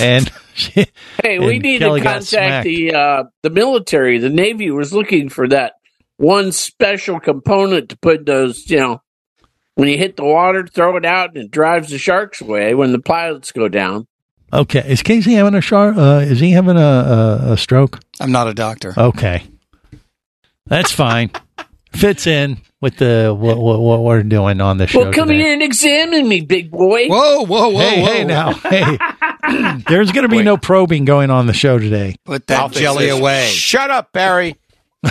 [0.00, 4.18] And Hey, we need Kelly to contact the uh, the military.
[4.18, 5.74] The Navy was looking for that
[6.16, 9.02] one special component to put those, you know,
[9.78, 12.90] when you hit the water, throw it out, and it drives the sharks away when
[12.90, 14.08] the pilots go down.
[14.52, 15.96] Okay, is Casey having a shark?
[15.96, 18.00] Uh, is he having a, a, a stroke?
[18.18, 18.92] I'm not a doctor.
[18.96, 19.44] Okay,
[20.66, 21.30] that's fine.
[21.92, 24.98] Fits in with the what, what, what we're doing on the show.
[25.04, 25.42] Well, come today.
[25.42, 27.06] here and examine me, big boy.
[27.06, 28.06] Whoa, whoa, whoa, hey, whoa.
[28.08, 28.98] hey, now, hey.
[29.88, 32.16] There's going to be no probing going on the show today.
[32.24, 33.46] Put that jelly away.
[33.46, 34.56] Shut up, Barry.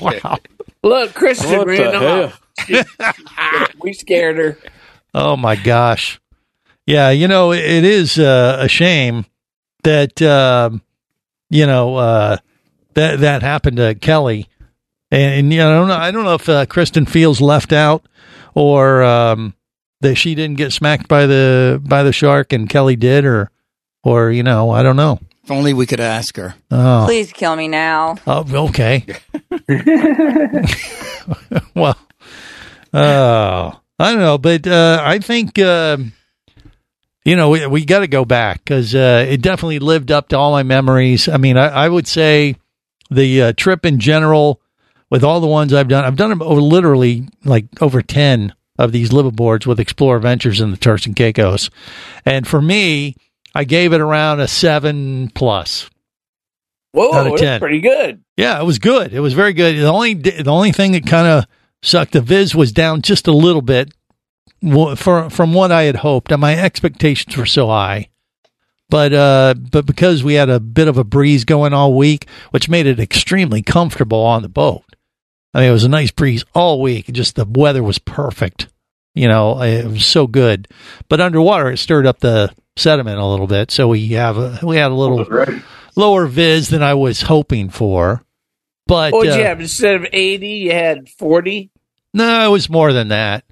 [0.00, 0.38] wow.
[0.82, 2.24] Look, Kristen What the ran hell?
[2.24, 2.45] off.
[3.82, 4.58] we scared her.
[5.14, 6.20] Oh my gosh.
[6.86, 9.24] Yeah, you know, it is uh, a shame
[9.82, 10.82] that um,
[11.50, 12.36] you know uh,
[12.94, 14.48] that that happened to Kelly,
[15.10, 15.96] and, and you know, I don't know.
[15.96, 18.06] I don't know if uh, Kristen feels left out
[18.54, 19.54] or um,
[20.00, 23.50] that she didn't get smacked by the by the shark and Kelly did, or
[24.04, 25.18] or you know, I don't know.
[25.44, 26.54] If only we could ask her.
[26.70, 28.16] Oh, Please kill me now.
[28.26, 29.04] oh okay.
[31.74, 31.96] well,
[32.96, 36.12] oh, I don't know, but uh, I think um
[37.24, 40.38] you know we, we got to go back because uh, it definitely lived up to
[40.38, 41.28] all my memories.
[41.28, 42.56] I mean, I, I would say
[43.10, 44.60] the uh, trip in general,
[45.10, 49.10] with all the ones I've done, I've done over literally like over ten of these
[49.10, 51.70] liveaboards with Explorer Ventures in the Turks and Caicos,
[52.24, 53.16] and for me,
[53.54, 55.90] I gave it around a seven plus.
[56.92, 58.22] Whoa, that's pretty good.
[58.36, 59.12] Yeah, it was good.
[59.12, 59.76] It was very good.
[59.76, 61.46] The only the only thing that kind of
[61.82, 63.92] sucked the Viz was down just a little bit
[64.96, 68.08] for, from what I had hoped, and my expectations were so high.
[68.88, 72.68] But uh, but because we had a bit of a breeze going all week, which
[72.68, 74.84] made it extremely comfortable on the boat.
[75.52, 77.06] I mean, it was a nice breeze all week.
[77.06, 78.68] Just the weather was perfect.
[79.14, 80.68] You know, it was so good.
[81.08, 84.76] But underwater, it stirred up the sediment a little bit, so we have a, we
[84.76, 85.26] had a little
[85.96, 88.22] lower viz than I was hoping for.
[88.86, 89.60] But What would uh, you have?
[89.60, 91.70] Instead of 80, you had 40?
[92.14, 93.44] no, it was more than that.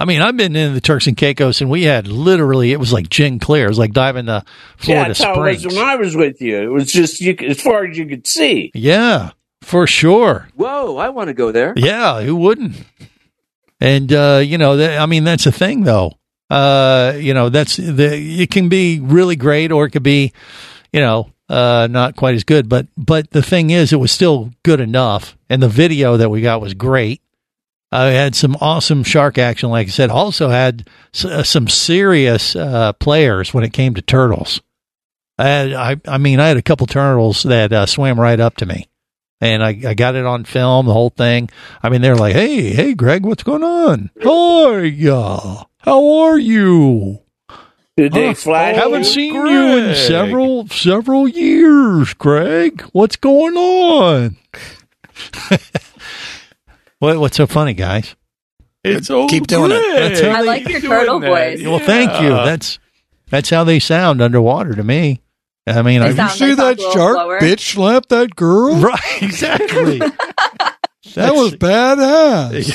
[0.00, 2.92] I mean, I've been in the Turks and Caicos, and we had literally it was
[2.92, 3.64] like gin clear.
[3.64, 6.40] It was like diving the yeah, Florida that's how it was when I was with
[6.40, 6.62] you.
[6.62, 8.70] It was just you, as far as you could see.
[8.74, 9.30] Yeah,
[9.62, 10.48] for sure.
[10.54, 11.74] Whoa, I want to go there.
[11.76, 12.76] Yeah, who wouldn't?
[13.80, 16.12] And uh, you know, that, I mean, that's a thing, though.
[16.48, 20.32] Uh, you know, that's the it can be really great, or it could be,
[20.92, 22.68] you know, uh, not quite as good.
[22.68, 26.40] But but the thing is, it was still good enough, and the video that we
[26.40, 27.20] got was great.
[27.90, 30.10] I had some awesome shark action, like I said.
[30.10, 34.60] Also had s- uh, some serious uh, players when it came to turtles.
[35.38, 38.56] I, had, I I mean, I had a couple turtles that uh, swam right up
[38.56, 38.88] to me
[39.40, 41.48] and I, I got it on film, the whole thing.
[41.82, 44.10] I mean, they're like, "Hey, hey, Greg, what's going on?
[44.84, 45.64] Ya.
[45.78, 47.20] How are you?
[47.98, 48.76] Did they Huh, flash?
[48.76, 49.04] Haven't you?
[49.04, 52.80] seen you in several several years, Craig.
[52.92, 54.36] What's going on?
[57.00, 58.14] what What's so funny, guys?
[58.84, 59.94] It's old Keep doing it.
[59.96, 61.60] That's how I they- like your turtle voice.
[61.64, 62.28] Well, thank you.
[62.30, 62.78] That's
[63.30, 65.20] that's how they sound underwater to me.
[65.66, 67.40] I mean, I, sound- they talk a little slower.
[67.40, 68.76] bitch slap that girl?
[68.80, 69.22] right?
[69.22, 70.00] Exactly.
[71.14, 72.70] That was badass.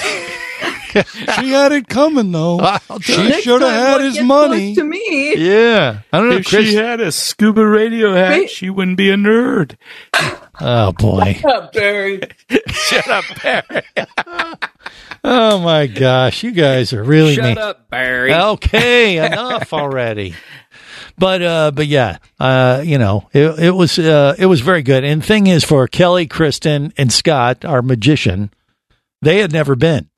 [1.39, 2.77] she had it coming though.
[3.01, 4.75] She should have had his money.
[4.75, 5.35] to me.
[5.37, 6.35] yeah, I don't know.
[6.37, 8.49] If Chris, she had a scuba radio hat, Wait.
[8.49, 9.75] she wouldn't be a nerd.
[10.61, 11.33] oh boy.
[11.39, 12.21] Shut up, Barry.
[12.67, 13.81] Shut up, Barry.
[15.23, 17.57] Oh my gosh, you guys are really Shut mean.
[17.57, 18.33] up, Barry.
[18.33, 20.35] Okay, enough already.
[21.17, 25.03] But uh, but yeah, uh, you know, it, it was uh, it was very good.
[25.03, 28.51] And thing is, for Kelly, Kristen, and Scott, our magician,
[29.21, 30.09] they had never been.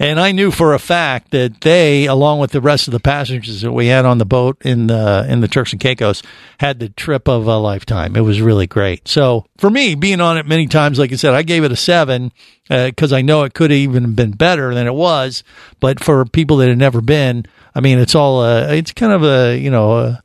[0.00, 3.60] And I knew for a fact that they, along with the rest of the passengers
[3.60, 6.22] that we had on the boat in the in the Turks and Caicos,
[6.58, 8.16] had the trip of a lifetime.
[8.16, 9.06] It was really great.
[9.06, 11.76] So for me, being on it many times, like I said, I gave it a
[11.76, 12.32] seven
[12.66, 15.44] because I know it could have even been better than it was.
[15.80, 17.44] But for people that had never been,
[17.74, 20.22] I mean, it's all uh, it's kind of a you know a,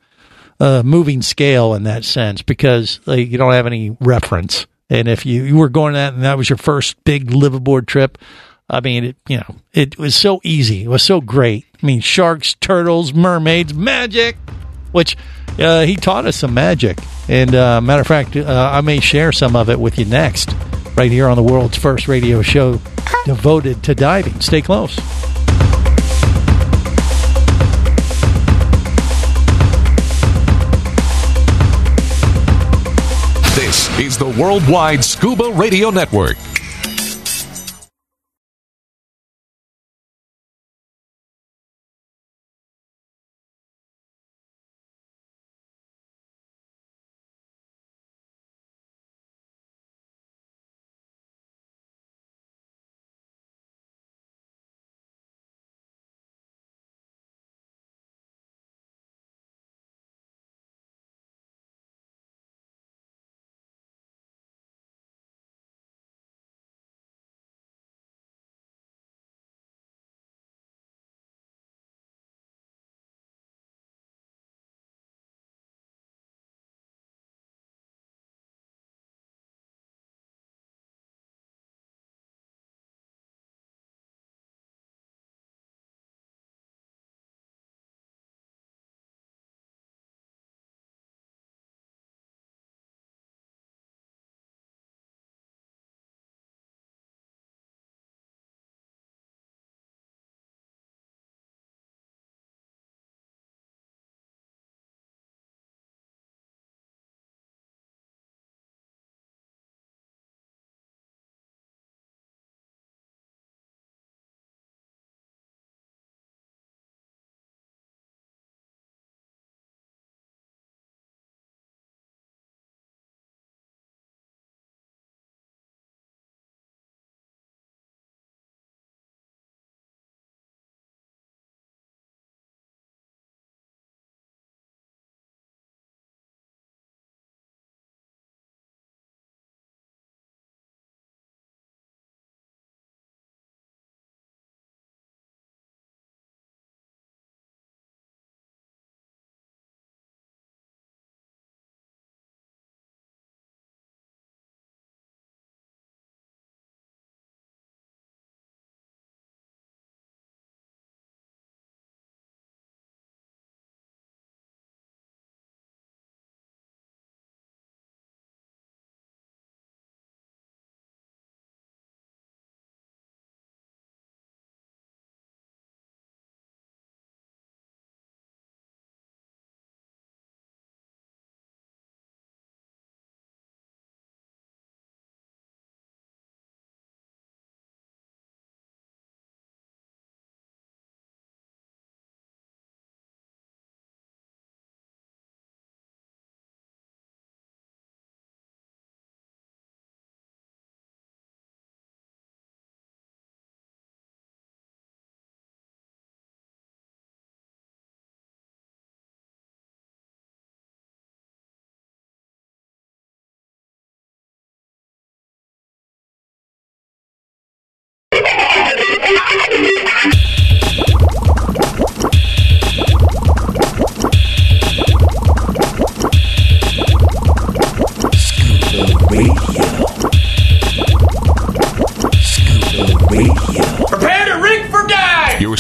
[0.62, 4.68] a moving scale in that sense because like, you don't have any reference.
[4.90, 8.18] And if you, you were going that and that was your first big liveaboard trip,
[8.70, 10.84] I mean, it, you know, it was so easy.
[10.84, 11.66] It was so great.
[11.82, 14.38] I mean, sharks, turtles, mermaids, magic,
[14.92, 15.16] which
[15.60, 16.98] uh, he taught us some magic.
[17.28, 20.56] And uh, matter of fact, uh, I may share some of it with you next,
[20.96, 22.80] right here on the world's first radio show
[23.26, 24.42] devoted to diving.
[24.42, 24.96] Stay close.
[33.56, 36.38] This is the Worldwide Scuba Radio Network.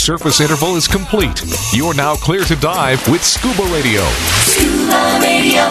[0.06, 1.44] Surface interval is complete.
[1.74, 4.04] You're now clear to dive with Scuba Radio.
[4.44, 5.64] Scuba Radio.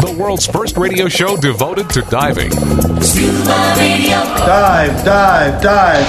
[0.00, 2.50] The world's first radio show devoted to diving.
[2.50, 4.24] Scuba Radio.
[4.40, 6.06] Dive, dive, dive.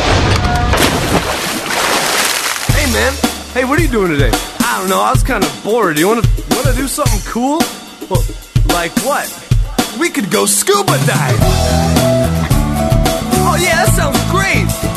[2.72, 3.12] Hey man,
[3.54, 4.32] hey, what are you doing today?
[4.60, 5.02] I don't know.
[5.02, 5.96] I was kind of bored.
[5.96, 7.60] Do you want to want to do something cool?
[8.10, 8.24] Well,
[8.70, 9.28] like what?
[10.00, 11.40] We could go scuba dive.
[13.44, 14.89] Oh yeah, that sounds great.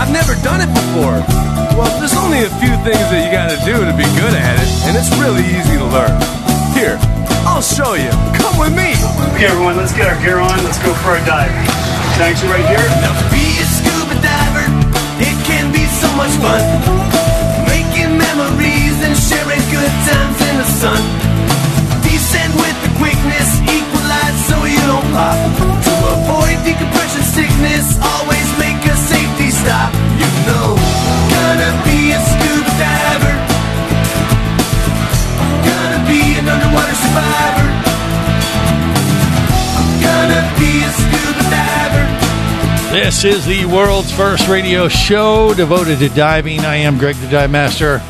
[0.00, 1.20] I've never done it before.
[1.76, 4.60] Well, there's only a few things that you got to do to be good at
[4.60, 6.12] it, and it's really easy to learn.
[6.76, 7.00] Here,
[7.48, 8.12] I'll show you.
[8.36, 8.92] Come with me.
[9.32, 10.52] Okay, everyone, let's get our gear on.
[10.64, 11.52] Let's go for a dive.
[12.20, 12.84] Tanks are right here.
[13.00, 14.68] Now be a scuba diver.
[15.20, 16.60] It can be so much fun.
[17.68, 21.00] Making memories and sharing good times in the sun.
[22.04, 25.40] Descend with the quickness, equalize so you don't pop.
[25.88, 29.21] To avoid decompression sickness, always make a safety
[29.62, 29.94] stop.
[30.18, 33.34] You know, gonna be a scuba diver.
[35.62, 37.68] Gonna be an underwater survivor.
[40.02, 42.06] Gonna be a scuba diver.
[42.92, 46.60] This is the world's first radio show devoted to diving.
[46.60, 48.00] I am Greg the Dive Master.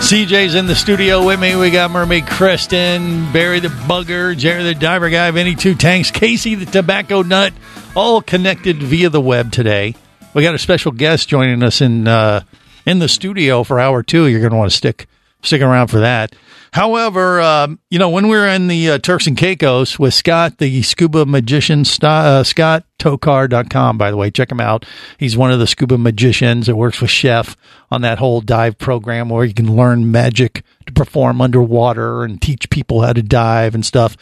[0.00, 1.56] CJ's in the studio with me.
[1.56, 6.54] We got Mermaid Kristen, Barry the Bugger, Jerry the Diver Guy, Vinny Two Tanks, Casey
[6.54, 7.52] the Tobacco Nut,
[7.96, 9.94] all connected via the web today.
[10.34, 12.42] We got a special guest joining us in uh,
[12.86, 14.26] in the studio for hour two.
[14.26, 15.08] You're going to want to stick
[15.42, 16.34] stick around for that.
[16.72, 20.58] However, um, you know, when we were in the uh, Turks and Caicos with Scott,
[20.58, 24.84] the scuba magician, uh, ScottTokar.com, by the way, check him out.
[25.16, 27.56] He's one of the scuba magicians that works with Chef
[27.90, 32.68] on that whole dive program where you can learn magic to perform underwater and teach
[32.68, 34.16] people how to dive and stuff.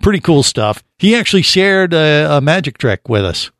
[0.00, 0.82] Pretty cool stuff.
[0.98, 3.50] He actually shared a, a magic trick with us,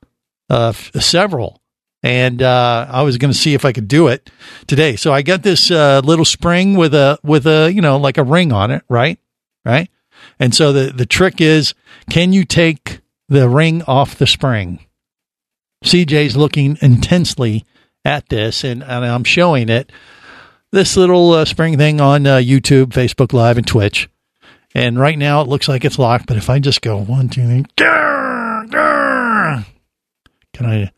[0.48, 1.59] uh, f- several
[2.02, 4.30] and uh, I was going to see if I could do it
[4.66, 4.96] today.
[4.96, 8.24] So I got this uh, little spring with a with a you know like a
[8.24, 9.18] ring on it, right?
[9.64, 9.90] Right.
[10.38, 11.74] And so the the trick is,
[12.08, 14.84] can you take the ring off the spring?
[15.84, 17.64] CJ's looking intensely
[18.04, 19.90] at this, and, and I'm showing it
[20.72, 24.08] this little uh, spring thing on uh, YouTube, Facebook Live, and Twitch.
[24.74, 27.44] And right now it looks like it's locked, but if I just go one, two,
[27.46, 29.64] three, grr,
[30.52, 30.92] can I?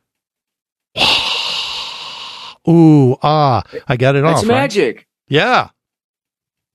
[2.68, 4.48] Ooh, ah, I got it That's off.
[4.48, 4.54] right?
[4.54, 5.06] magic.
[5.28, 5.70] Yeah.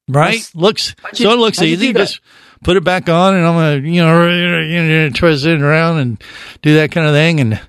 [0.10, 0.32] Right?
[0.40, 1.94] That's- looks you- so it looks easy.
[1.94, 2.20] Just
[2.64, 4.28] put it back on and I'm gonna you know,
[4.62, 6.22] you know twist it around and
[6.62, 7.60] do that kind of thing and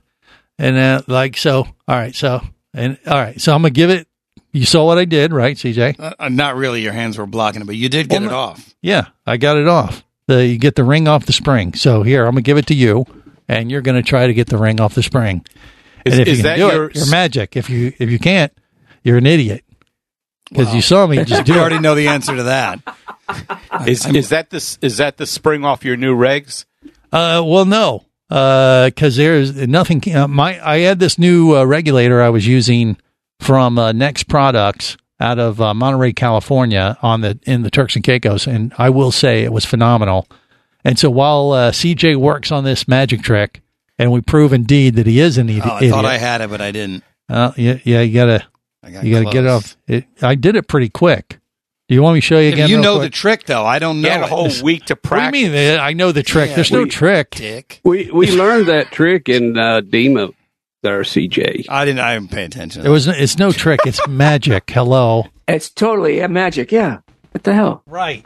[0.58, 1.60] and uh, like so.
[1.86, 2.40] All right, so
[2.74, 4.06] and all right, so I'm gonna give it.
[4.52, 6.00] You saw what I did, right, CJ?
[6.00, 6.82] Uh, uh, not really.
[6.82, 8.74] Your hands were blocking it, but you did get Well, it off.
[8.82, 10.02] Yeah, I got it off.
[10.26, 11.74] The you get the ring off the spring.
[11.74, 13.04] So here, I'm gonna give it to you,
[13.48, 15.44] and you're gonna try to get the ring off the spring.
[16.08, 17.56] Is- and if is you can that do your it, you're magic.
[17.56, 18.52] If you if you can't,
[19.02, 19.64] you're an idiot.
[20.50, 21.60] Because you saw me just do You it.
[21.60, 22.80] already know the answer to that.
[23.86, 26.64] Is is that the is that the spring off your new regs?
[27.12, 30.02] Uh, well, no, because there's nothing.
[30.14, 32.96] Uh, my I had this new uh, regulator I was using
[33.40, 38.02] from uh, Nex Products out of uh, Monterey, California, on the in the Turks and
[38.04, 40.26] Caicos, and I will say it was phenomenal.
[40.82, 43.60] And so while uh, CJ works on this magic trick,
[43.98, 45.92] and we prove indeed that he is an idi- Oh, I idiot.
[45.92, 47.02] thought I had it, but I didn't.
[47.28, 48.46] Uh, yeah, yeah, you gotta,
[48.90, 49.76] got you gotta get it off.
[49.86, 51.38] It, I did it pretty quick.
[51.88, 52.68] Do you want me to show you If again?
[52.68, 53.12] you real know quick?
[53.12, 53.64] the trick, though.
[53.64, 54.08] I don't know.
[54.08, 54.28] You had a it.
[54.30, 55.40] whole week to What do practice.
[55.40, 55.78] you mean?
[55.80, 56.50] I know the trick.
[56.50, 57.30] Yeah, There's no trick.
[57.30, 57.80] Dick.
[57.84, 60.34] We we learned that trick in uh, demo
[60.82, 61.64] there, CJ.
[61.68, 62.00] I didn't.
[62.00, 62.84] I didn't pay attention.
[62.84, 63.06] It was.
[63.08, 63.80] It's no trick.
[63.86, 64.70] It's magic.
[64.70, 65.26] Hello.
[65.46, 66.70] It's totally yeah, magic.
[66.72, 66.98] Yeah.
[67.32, 67.82] What the hell?
[67.86, 68.24] Right.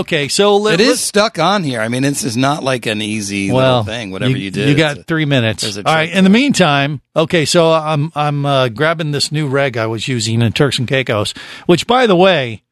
[0.00, 0.28] Okay.
[0.28, 1.80] So let, It is let's- stuck on here.
[1.80, 4.10] I mean, this is not like an easy well little thing.
[4.10, 5.76] Whatever you, did, You it's got a- three minutes.
[5.76, 6.10] All right.
[6.10, 7.44] In the meantime, okay.
[7.44, 11.32] So I'm I'm uh, grabbing this new reg I was using in Turks and Caicos,
[11.66, 12.62] which, by the way,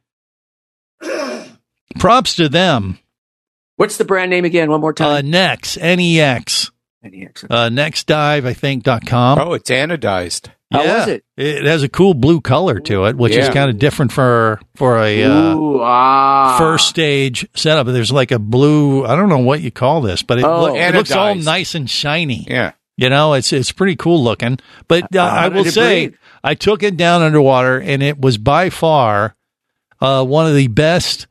[1.99, 2.99] props to them.
[3.77, 4.71] What's the brand name again?
[4.71, 5.31] One more Uh, time.
[5.31, 6.71] Nex N E X
[7.03, 7.45] NEX.
[7.51, 9.39] uh, Nex Dive I think dot com.
[9.39, 10.51] Oh, it's anodized.
[10.73, 10.99] How yeah.
[10.99, 11.25] was it?
[11.37, 14.99] It has a cool blue color to it, which is kind of different for for
[14.99, 16.57] a uh, ah.
[16.59, 17.87] first stage setup.
[17.87, 19.05] There's like a blue.
[19.05, 20.63] I don't know what you call this, but it, Oh.
[20.63, 22.47] look, it looks all nice and shiny.
[22.49, 22.73] Yeah.
[22.97, 24.59] You know, it's it's pretty cool looking.
[24.89, 26.19] But uh, Uh, I will say, breathe?
[26.43, 29.35] I took it down underwater, and it was by far
[30.01, 31.27] uh, one of the best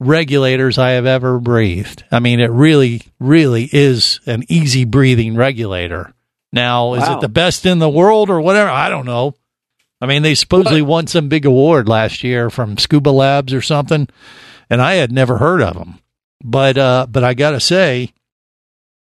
[0.00, 2.04] regulators I have ever breathed.
[2.10, 6.14] I mean, it really, really is an easy breathing regulator.
[6.52, 8.70] Now, is it the best in the world or whatever?
[8.70, 9.34] I don't know.
[10.00, 14.08] I mean, they supposedly won some big award last year from Scuba Labs or something,
[14.70, 15.98] and I had never heard of them.
[16.42, 18.12] But uh, but I got to say,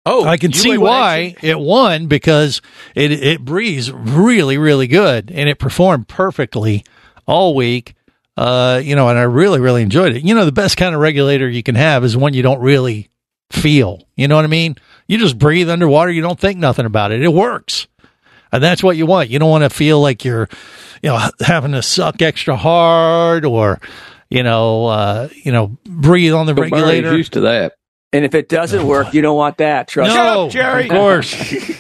[0.06, 2.62] Oh, I can see why it won because
[2.94, 6.86] it it breathes really really good and it performed perfectly
[7.26, 7.96] all week.
[8.38, 10.24] Uh, you know, and I really really enjoyed it.
[10.24, 13.10] You know, the best kind of regulator you can have is one you don't really
[13.52, 14.08] feel.
[14.16, 14.76] You know what I mean?
[15.08, 16.12] You just breathe underwater.
[16.12, 17.22] You don't think nothing about it.
[17.22, 17.88] It works.
[18.52, 19.30] And that's what you want.
[19.30, 20.48] You don't want to feel like you're,
[21.04, 23.80] you know, having to suck extra hard or,
[24.30, 27.16] you know, uh, you know, breathe on the But regulator.
[27.18, 27.74] used to that.
[28.14, 29.90] And if it doesn't work, you don't want that.
[29.90, 30.52] Trust No, me.
[30.52, 30.84] Jerry.
[30.86, 31.34] of course.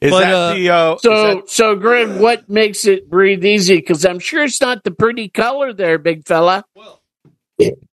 [0.00, 3.76] Is But, that uh, the uh, So, so Greg, what makes it breathe easy?
[3.76, 6.64] Because I'm sure it's not the pretty color there, big fella.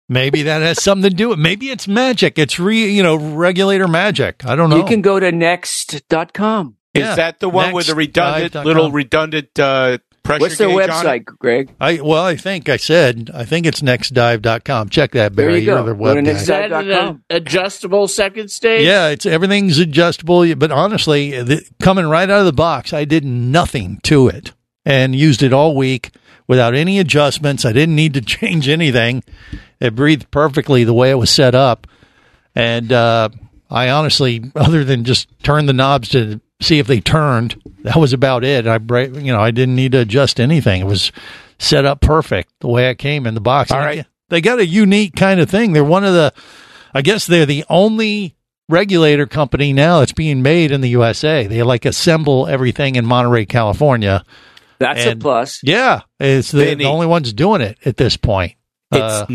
[0.08, 1.38] Maybe that has something to do with.
[1.38, 2.38] Maybe it's magic.
[2.38, 4.44] It's re, you know, regulator magic.
[4.46, 4.76] I don't know.
[4.76, 6.76] You can go to next.com.
[6.94, 8.66] is that the one with the redundant Nexdive.com.
[8.66, 11.24] little redundant uh, pressure What's their gauge on website.
[11.24, 11.74] Greg?
[11.80, 13.30] I well, I think I said.
[13.34, 14.88] I think it's nexdive.com.
[14.90, 15.60] Check that, There Barry.
[15.60, 15.78] you go.
[15.78, 16.30] are the Go to web guy.
[16.30, 18.86] Is that an adjustable second stage?
[18.86, 20.54] Yeah, it's everything's adjustable.
[20.54, 24.52] But honestly, the, coming right out of the box, I did nothing to it
[24.84, 26.10] and used it all week
[26.46, 27.64] without any adjustments.
[27.64, 29.22] I didn't need to change anything.
[29.80, 31.86] It breathed perfectly the way it was set up,
[32.54, 33.28] and uh,
[33.70, 38.12] I honestly, other than just turn the knobs to see if they turned, that was
[38.12, 38.66] about it.
[38.66, 40.80] I, you know, I didn't need to adjust anything.
[40.80, 41.12] It was
[41.58, 43.70] set up perfect the way it came in the box.
[43.70, 44.06] All right.
[44.28, 45.72] they got a unique kind of thing.
[45.72, 46.32] They're one of the,
[46.94, 48.34] I guess they're the only
[48.68, 51.46] regulator company now that's being made in the USA.
[51.46, 54.24] They like assemble everything in Monterey, California.
[54.78, 55.60] That's And- a plus.
[55.62, 56.84] Yeah, it's the, Vinny.
[56.84, 58.54] the only ones doing it at this point.
[58.92, 59.26] It's Uh,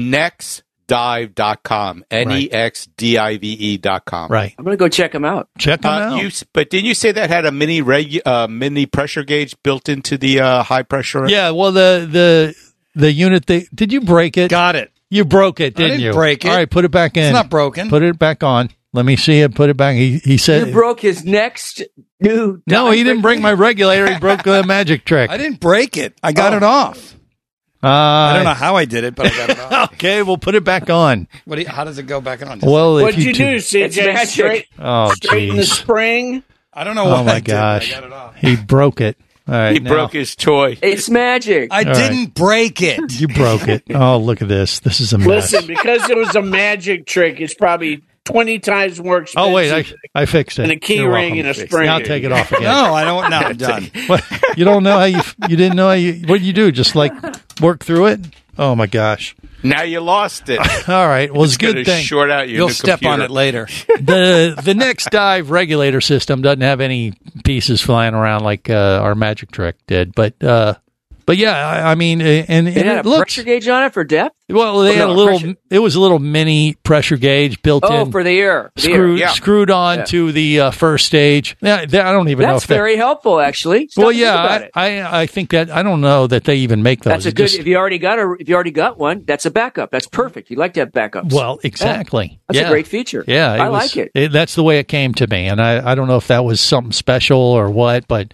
[0.90, 2.04] nexdive.com.
[2.12, 4.30] N E X D I V E dot com.
[4.32, 4.54] right.
[4.58, 5.50] I'm going to go check them out.
[5.58, 6.22] Check them Uh, out.
[6.24, 9.90] you, but didn't you say that had a mini reg, uh, mini pressure gauge built
[9.90, 11.28] into the uh, high pressure?
[11.28, 12.56] yeah, well the the
[12.96, 14.50] the unit they did you break it?
[14.50, 14.92] Got it.
[15.10, 16.14] You broke it, didn't, didn't you?
[16.14, 16.50] break it.
[16.50, 17.24] All right, put it back in.
[17.24, 17.90] It's not broken.
[17.90, 18.70] Put it back on.
[18.94, 19.56] Let me see it.
[19.56, 19.96] Put it back.
[19.96, 21.82] He he said You broke his next
[22.20, 22.62] new.
[22.68, 22.92] no.
[22.92, 24.12] He didn't break my regulator.
[24.12, 25.30] He broke the magic trick.
[25.30, 26.18] I didn't break it.
[26.22, 26.58] I got Oh.
[26.58, 27.16] it off.
[27.84, 29.94] Uh, I don't know how I did it, but I got it off.
[29.94, 31.28] Okay, we'll put it back on.
[31.46, 32.60] What do you, how does it go back on?
[32.60, 34.14] Just- Well, What'd you, tu- do, It's CJ?
[34.14, 34.30] magic.
[34.30, 36.44] Straight, Oh, straighten the spring?
[36.74, 38.36] I don't know Oh what I my did, gosh, I got it off.
[38.36, 39.18] he broke it.
[39.48, 40.78] All right, He now- broke his toy.
[40.82, 41.70] It's magic.
[41.72, 43.20] I All didn't break it.
[43.20, 43.84] You broke it.
[43.94, 44.80] Oh, look at this.
[44.82, 45.28] This is a mess.
[45.28, 49.72] Listen, because it was a magic trick, it's probably 20 times more expensive oh wait,
[49.72, 50.64] I I fixed it.
[50.64, 51.40] than a key You're ring welcome.
[51.40, 51.86] and a spring.
[51.88, 52.64] Now take it off again.
[52.72, 53.30] No, I don't.
[53.30, 53.90] Now I'm done.
[54.08, 54.24] What?
[54.56, 56.72] You don't know how you you didn't know how you what did you do?
[56.72, 57.12] Just like
[57.60, 58.20] work through it?
[58.58, 59.36] Oh my gosh.
[59.64, 60.60] Now you lost it.
[60.90, 61.32] All right.
[61.34, 62.04] Well, it's, a good thing.
[62.04, 63.68] Short out your You'll new step on it later.
[64.00, 67.14] the the next dive regulator system doesn't have any
[67.44, 70.76] pieces flying around like uh, our magic trick did, but uh,
[71.26, 73.84] but yeah, I, I mean, and, and It had it a looks pressure gauge on
[73.84, 74.36] it for depth.
[74.50, 74.80] well.
[74.82, 75.40] They Oh, had no, a little.
[75.40, 78.12] pressure- It was a little mini pressure gauge built Oh, in.
[78.12, 78.82] for the air, The.
[78.82, 79.30] Screwed, Yeah.
[79.32, 80.04] screwed on Yeah.
[80.06, 81.56] to the uh, first stage.
[81.62, 83.90] Yeah, they- I don't even know That's very helpful, actually.
[83.96, 84.72] Well, yeah, I, it.
[84.76, 87.12] I I think that I don't know that they even make those.
[87.12, 87.44] That's a It good.
[87.48, 89.92] just- if you already got a, if you already got one, that's a backup.
[89.92, 90.50] That's perfect.
[90.50, 91.32] You like to have backups.
[91.34, 92.40] well, exactly.
[92.48, 92.68] That's yeah.
[92.68, 93.24] a great feature.
[93.28, 94.32] Yeah, I was- like it.
[94.32, 96.60] That's the way it came to me, and I I don't know if that was
[96.62, 98.34] something special or what, but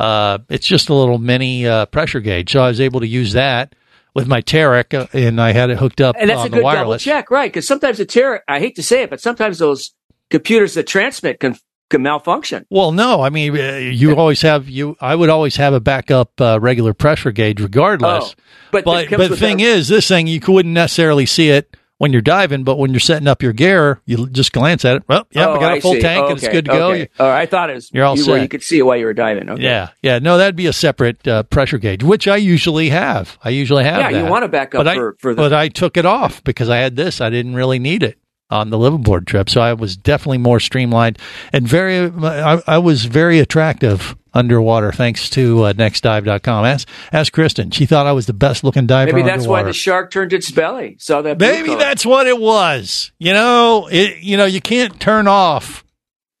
[0.00, 3.34] uh, it's just a little mini uh, pressure gauge, so I was able to use
[3.34, 3.74] that
[4.14, 6.56] with my Teric, uh, and I had it hooked up and that's on a the
[6.56, 7.02] good double wireless.
[7.02, 7.52] check, right?
[7.52, 9.94] Because sometimes the Teric, I hate to say it, but sometimes those
[10.30, 11.56] computers that transmit can
[11.90, 12.64] can malfunction.
[12.70, 14.96] Well, no, I mean uh, you always have you.
[15.00, 18.34] I would always have a backup uh, regular pressure gauge, regardless.
[18.38, 22.12] Oh, but but but the thing is, this thing you wouldn't necessarily see it when
[22.14, 25.02] you're diving, but when you're setting up your gear, you just glance at it.
[25.06, 26.88] Well, yeah, oh, I got a full tank and it's good to go.
[26.92, 27.00] okay.
[27.00, 28.40] You- Oh, I thought it was You're all you, set.
[28.40, 29.50] you could see it while you were diving.
[29.50, 29.62] Okay.
[29.62, 30.18] Yeah, yeah.
[30.18, 33.36] No, that'd be a separate uh, pressure gauge, which I usually have.
[33.44, 33.98] I usually have.
[34.00, 34.30] Yeah, you that.
[34.30, 36.78] want a backup but for- I, for the- But I took it off because I
[36.78, 37.20] had this.
[37.20, 38.16] I didn't really need it
[38.50, 41.18] on the liveaboard trip, so I was definitely more streamlined
[41.52, 42.10] and very.
[42.22, 46.64] I, I was very attractive underwater thanks to uh, nexdive.com.
[46.64, 47.70] Ask ask Kristen.
[47.70, 49.12] She thought I was the best looking diver.
[49.12, 50.96] Maybe that's why the shark turned its belly.
[50.98, 51.38] Saw that.
[51.38, 51.78] Maybe color.
[51.78, 53.12] that's what it was.
[53.18, 55.84] You know, it, you know, you can't turn off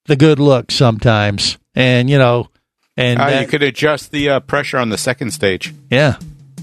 [0.06, 2.48] the good look sometimes, and you know,
[2.96, 5.72] and Uh, that- you could adjust the uh, pressure on the second stage.
[5.90, 6.16] yeah.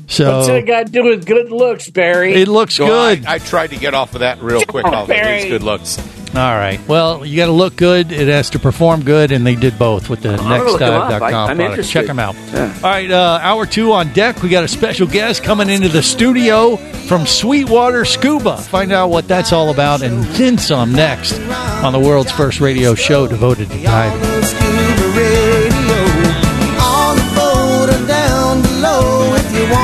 [0.09, 2.33] So What's that got to do with good looks, Barry?
[2.33, 3.25] it looks So good.
[3.25, 4.85] I, I tried to get off of that real quick.
[4.85, 5.97] on, Off of these good looks.
[6.35, 6.79] All right.
[6.87, 8.11] Well, you got to look good.
[8.11, 10.93] It has to perform good, and they did both with the I'm gonna look 'em.
[10.93, 11.59] I- nexdive.com I'm product.
[11.61, 11.91] interested.
[11.91, 12.35] Check them out.
[12.53, 12.73] Yeah.
[12.83, 13.09] All right.
[13.09, 14.41] Uh, hour two on deck.
[14.43, 16.75] We got a special guest coming into the studio
[17.07, 18.57] from Sweetwater Scuba.
[18.57, 21.39] Find out what that's all about, and then some next
[21.83, 25.06] on the world's first radio show devoted to diving.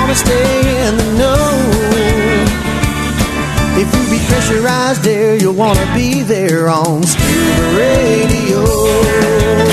[0.03, 2.43] wanna stay in the know.
[3.81, 9.72] If you be pressurized there, you'll wanna be there on Scuba Radio.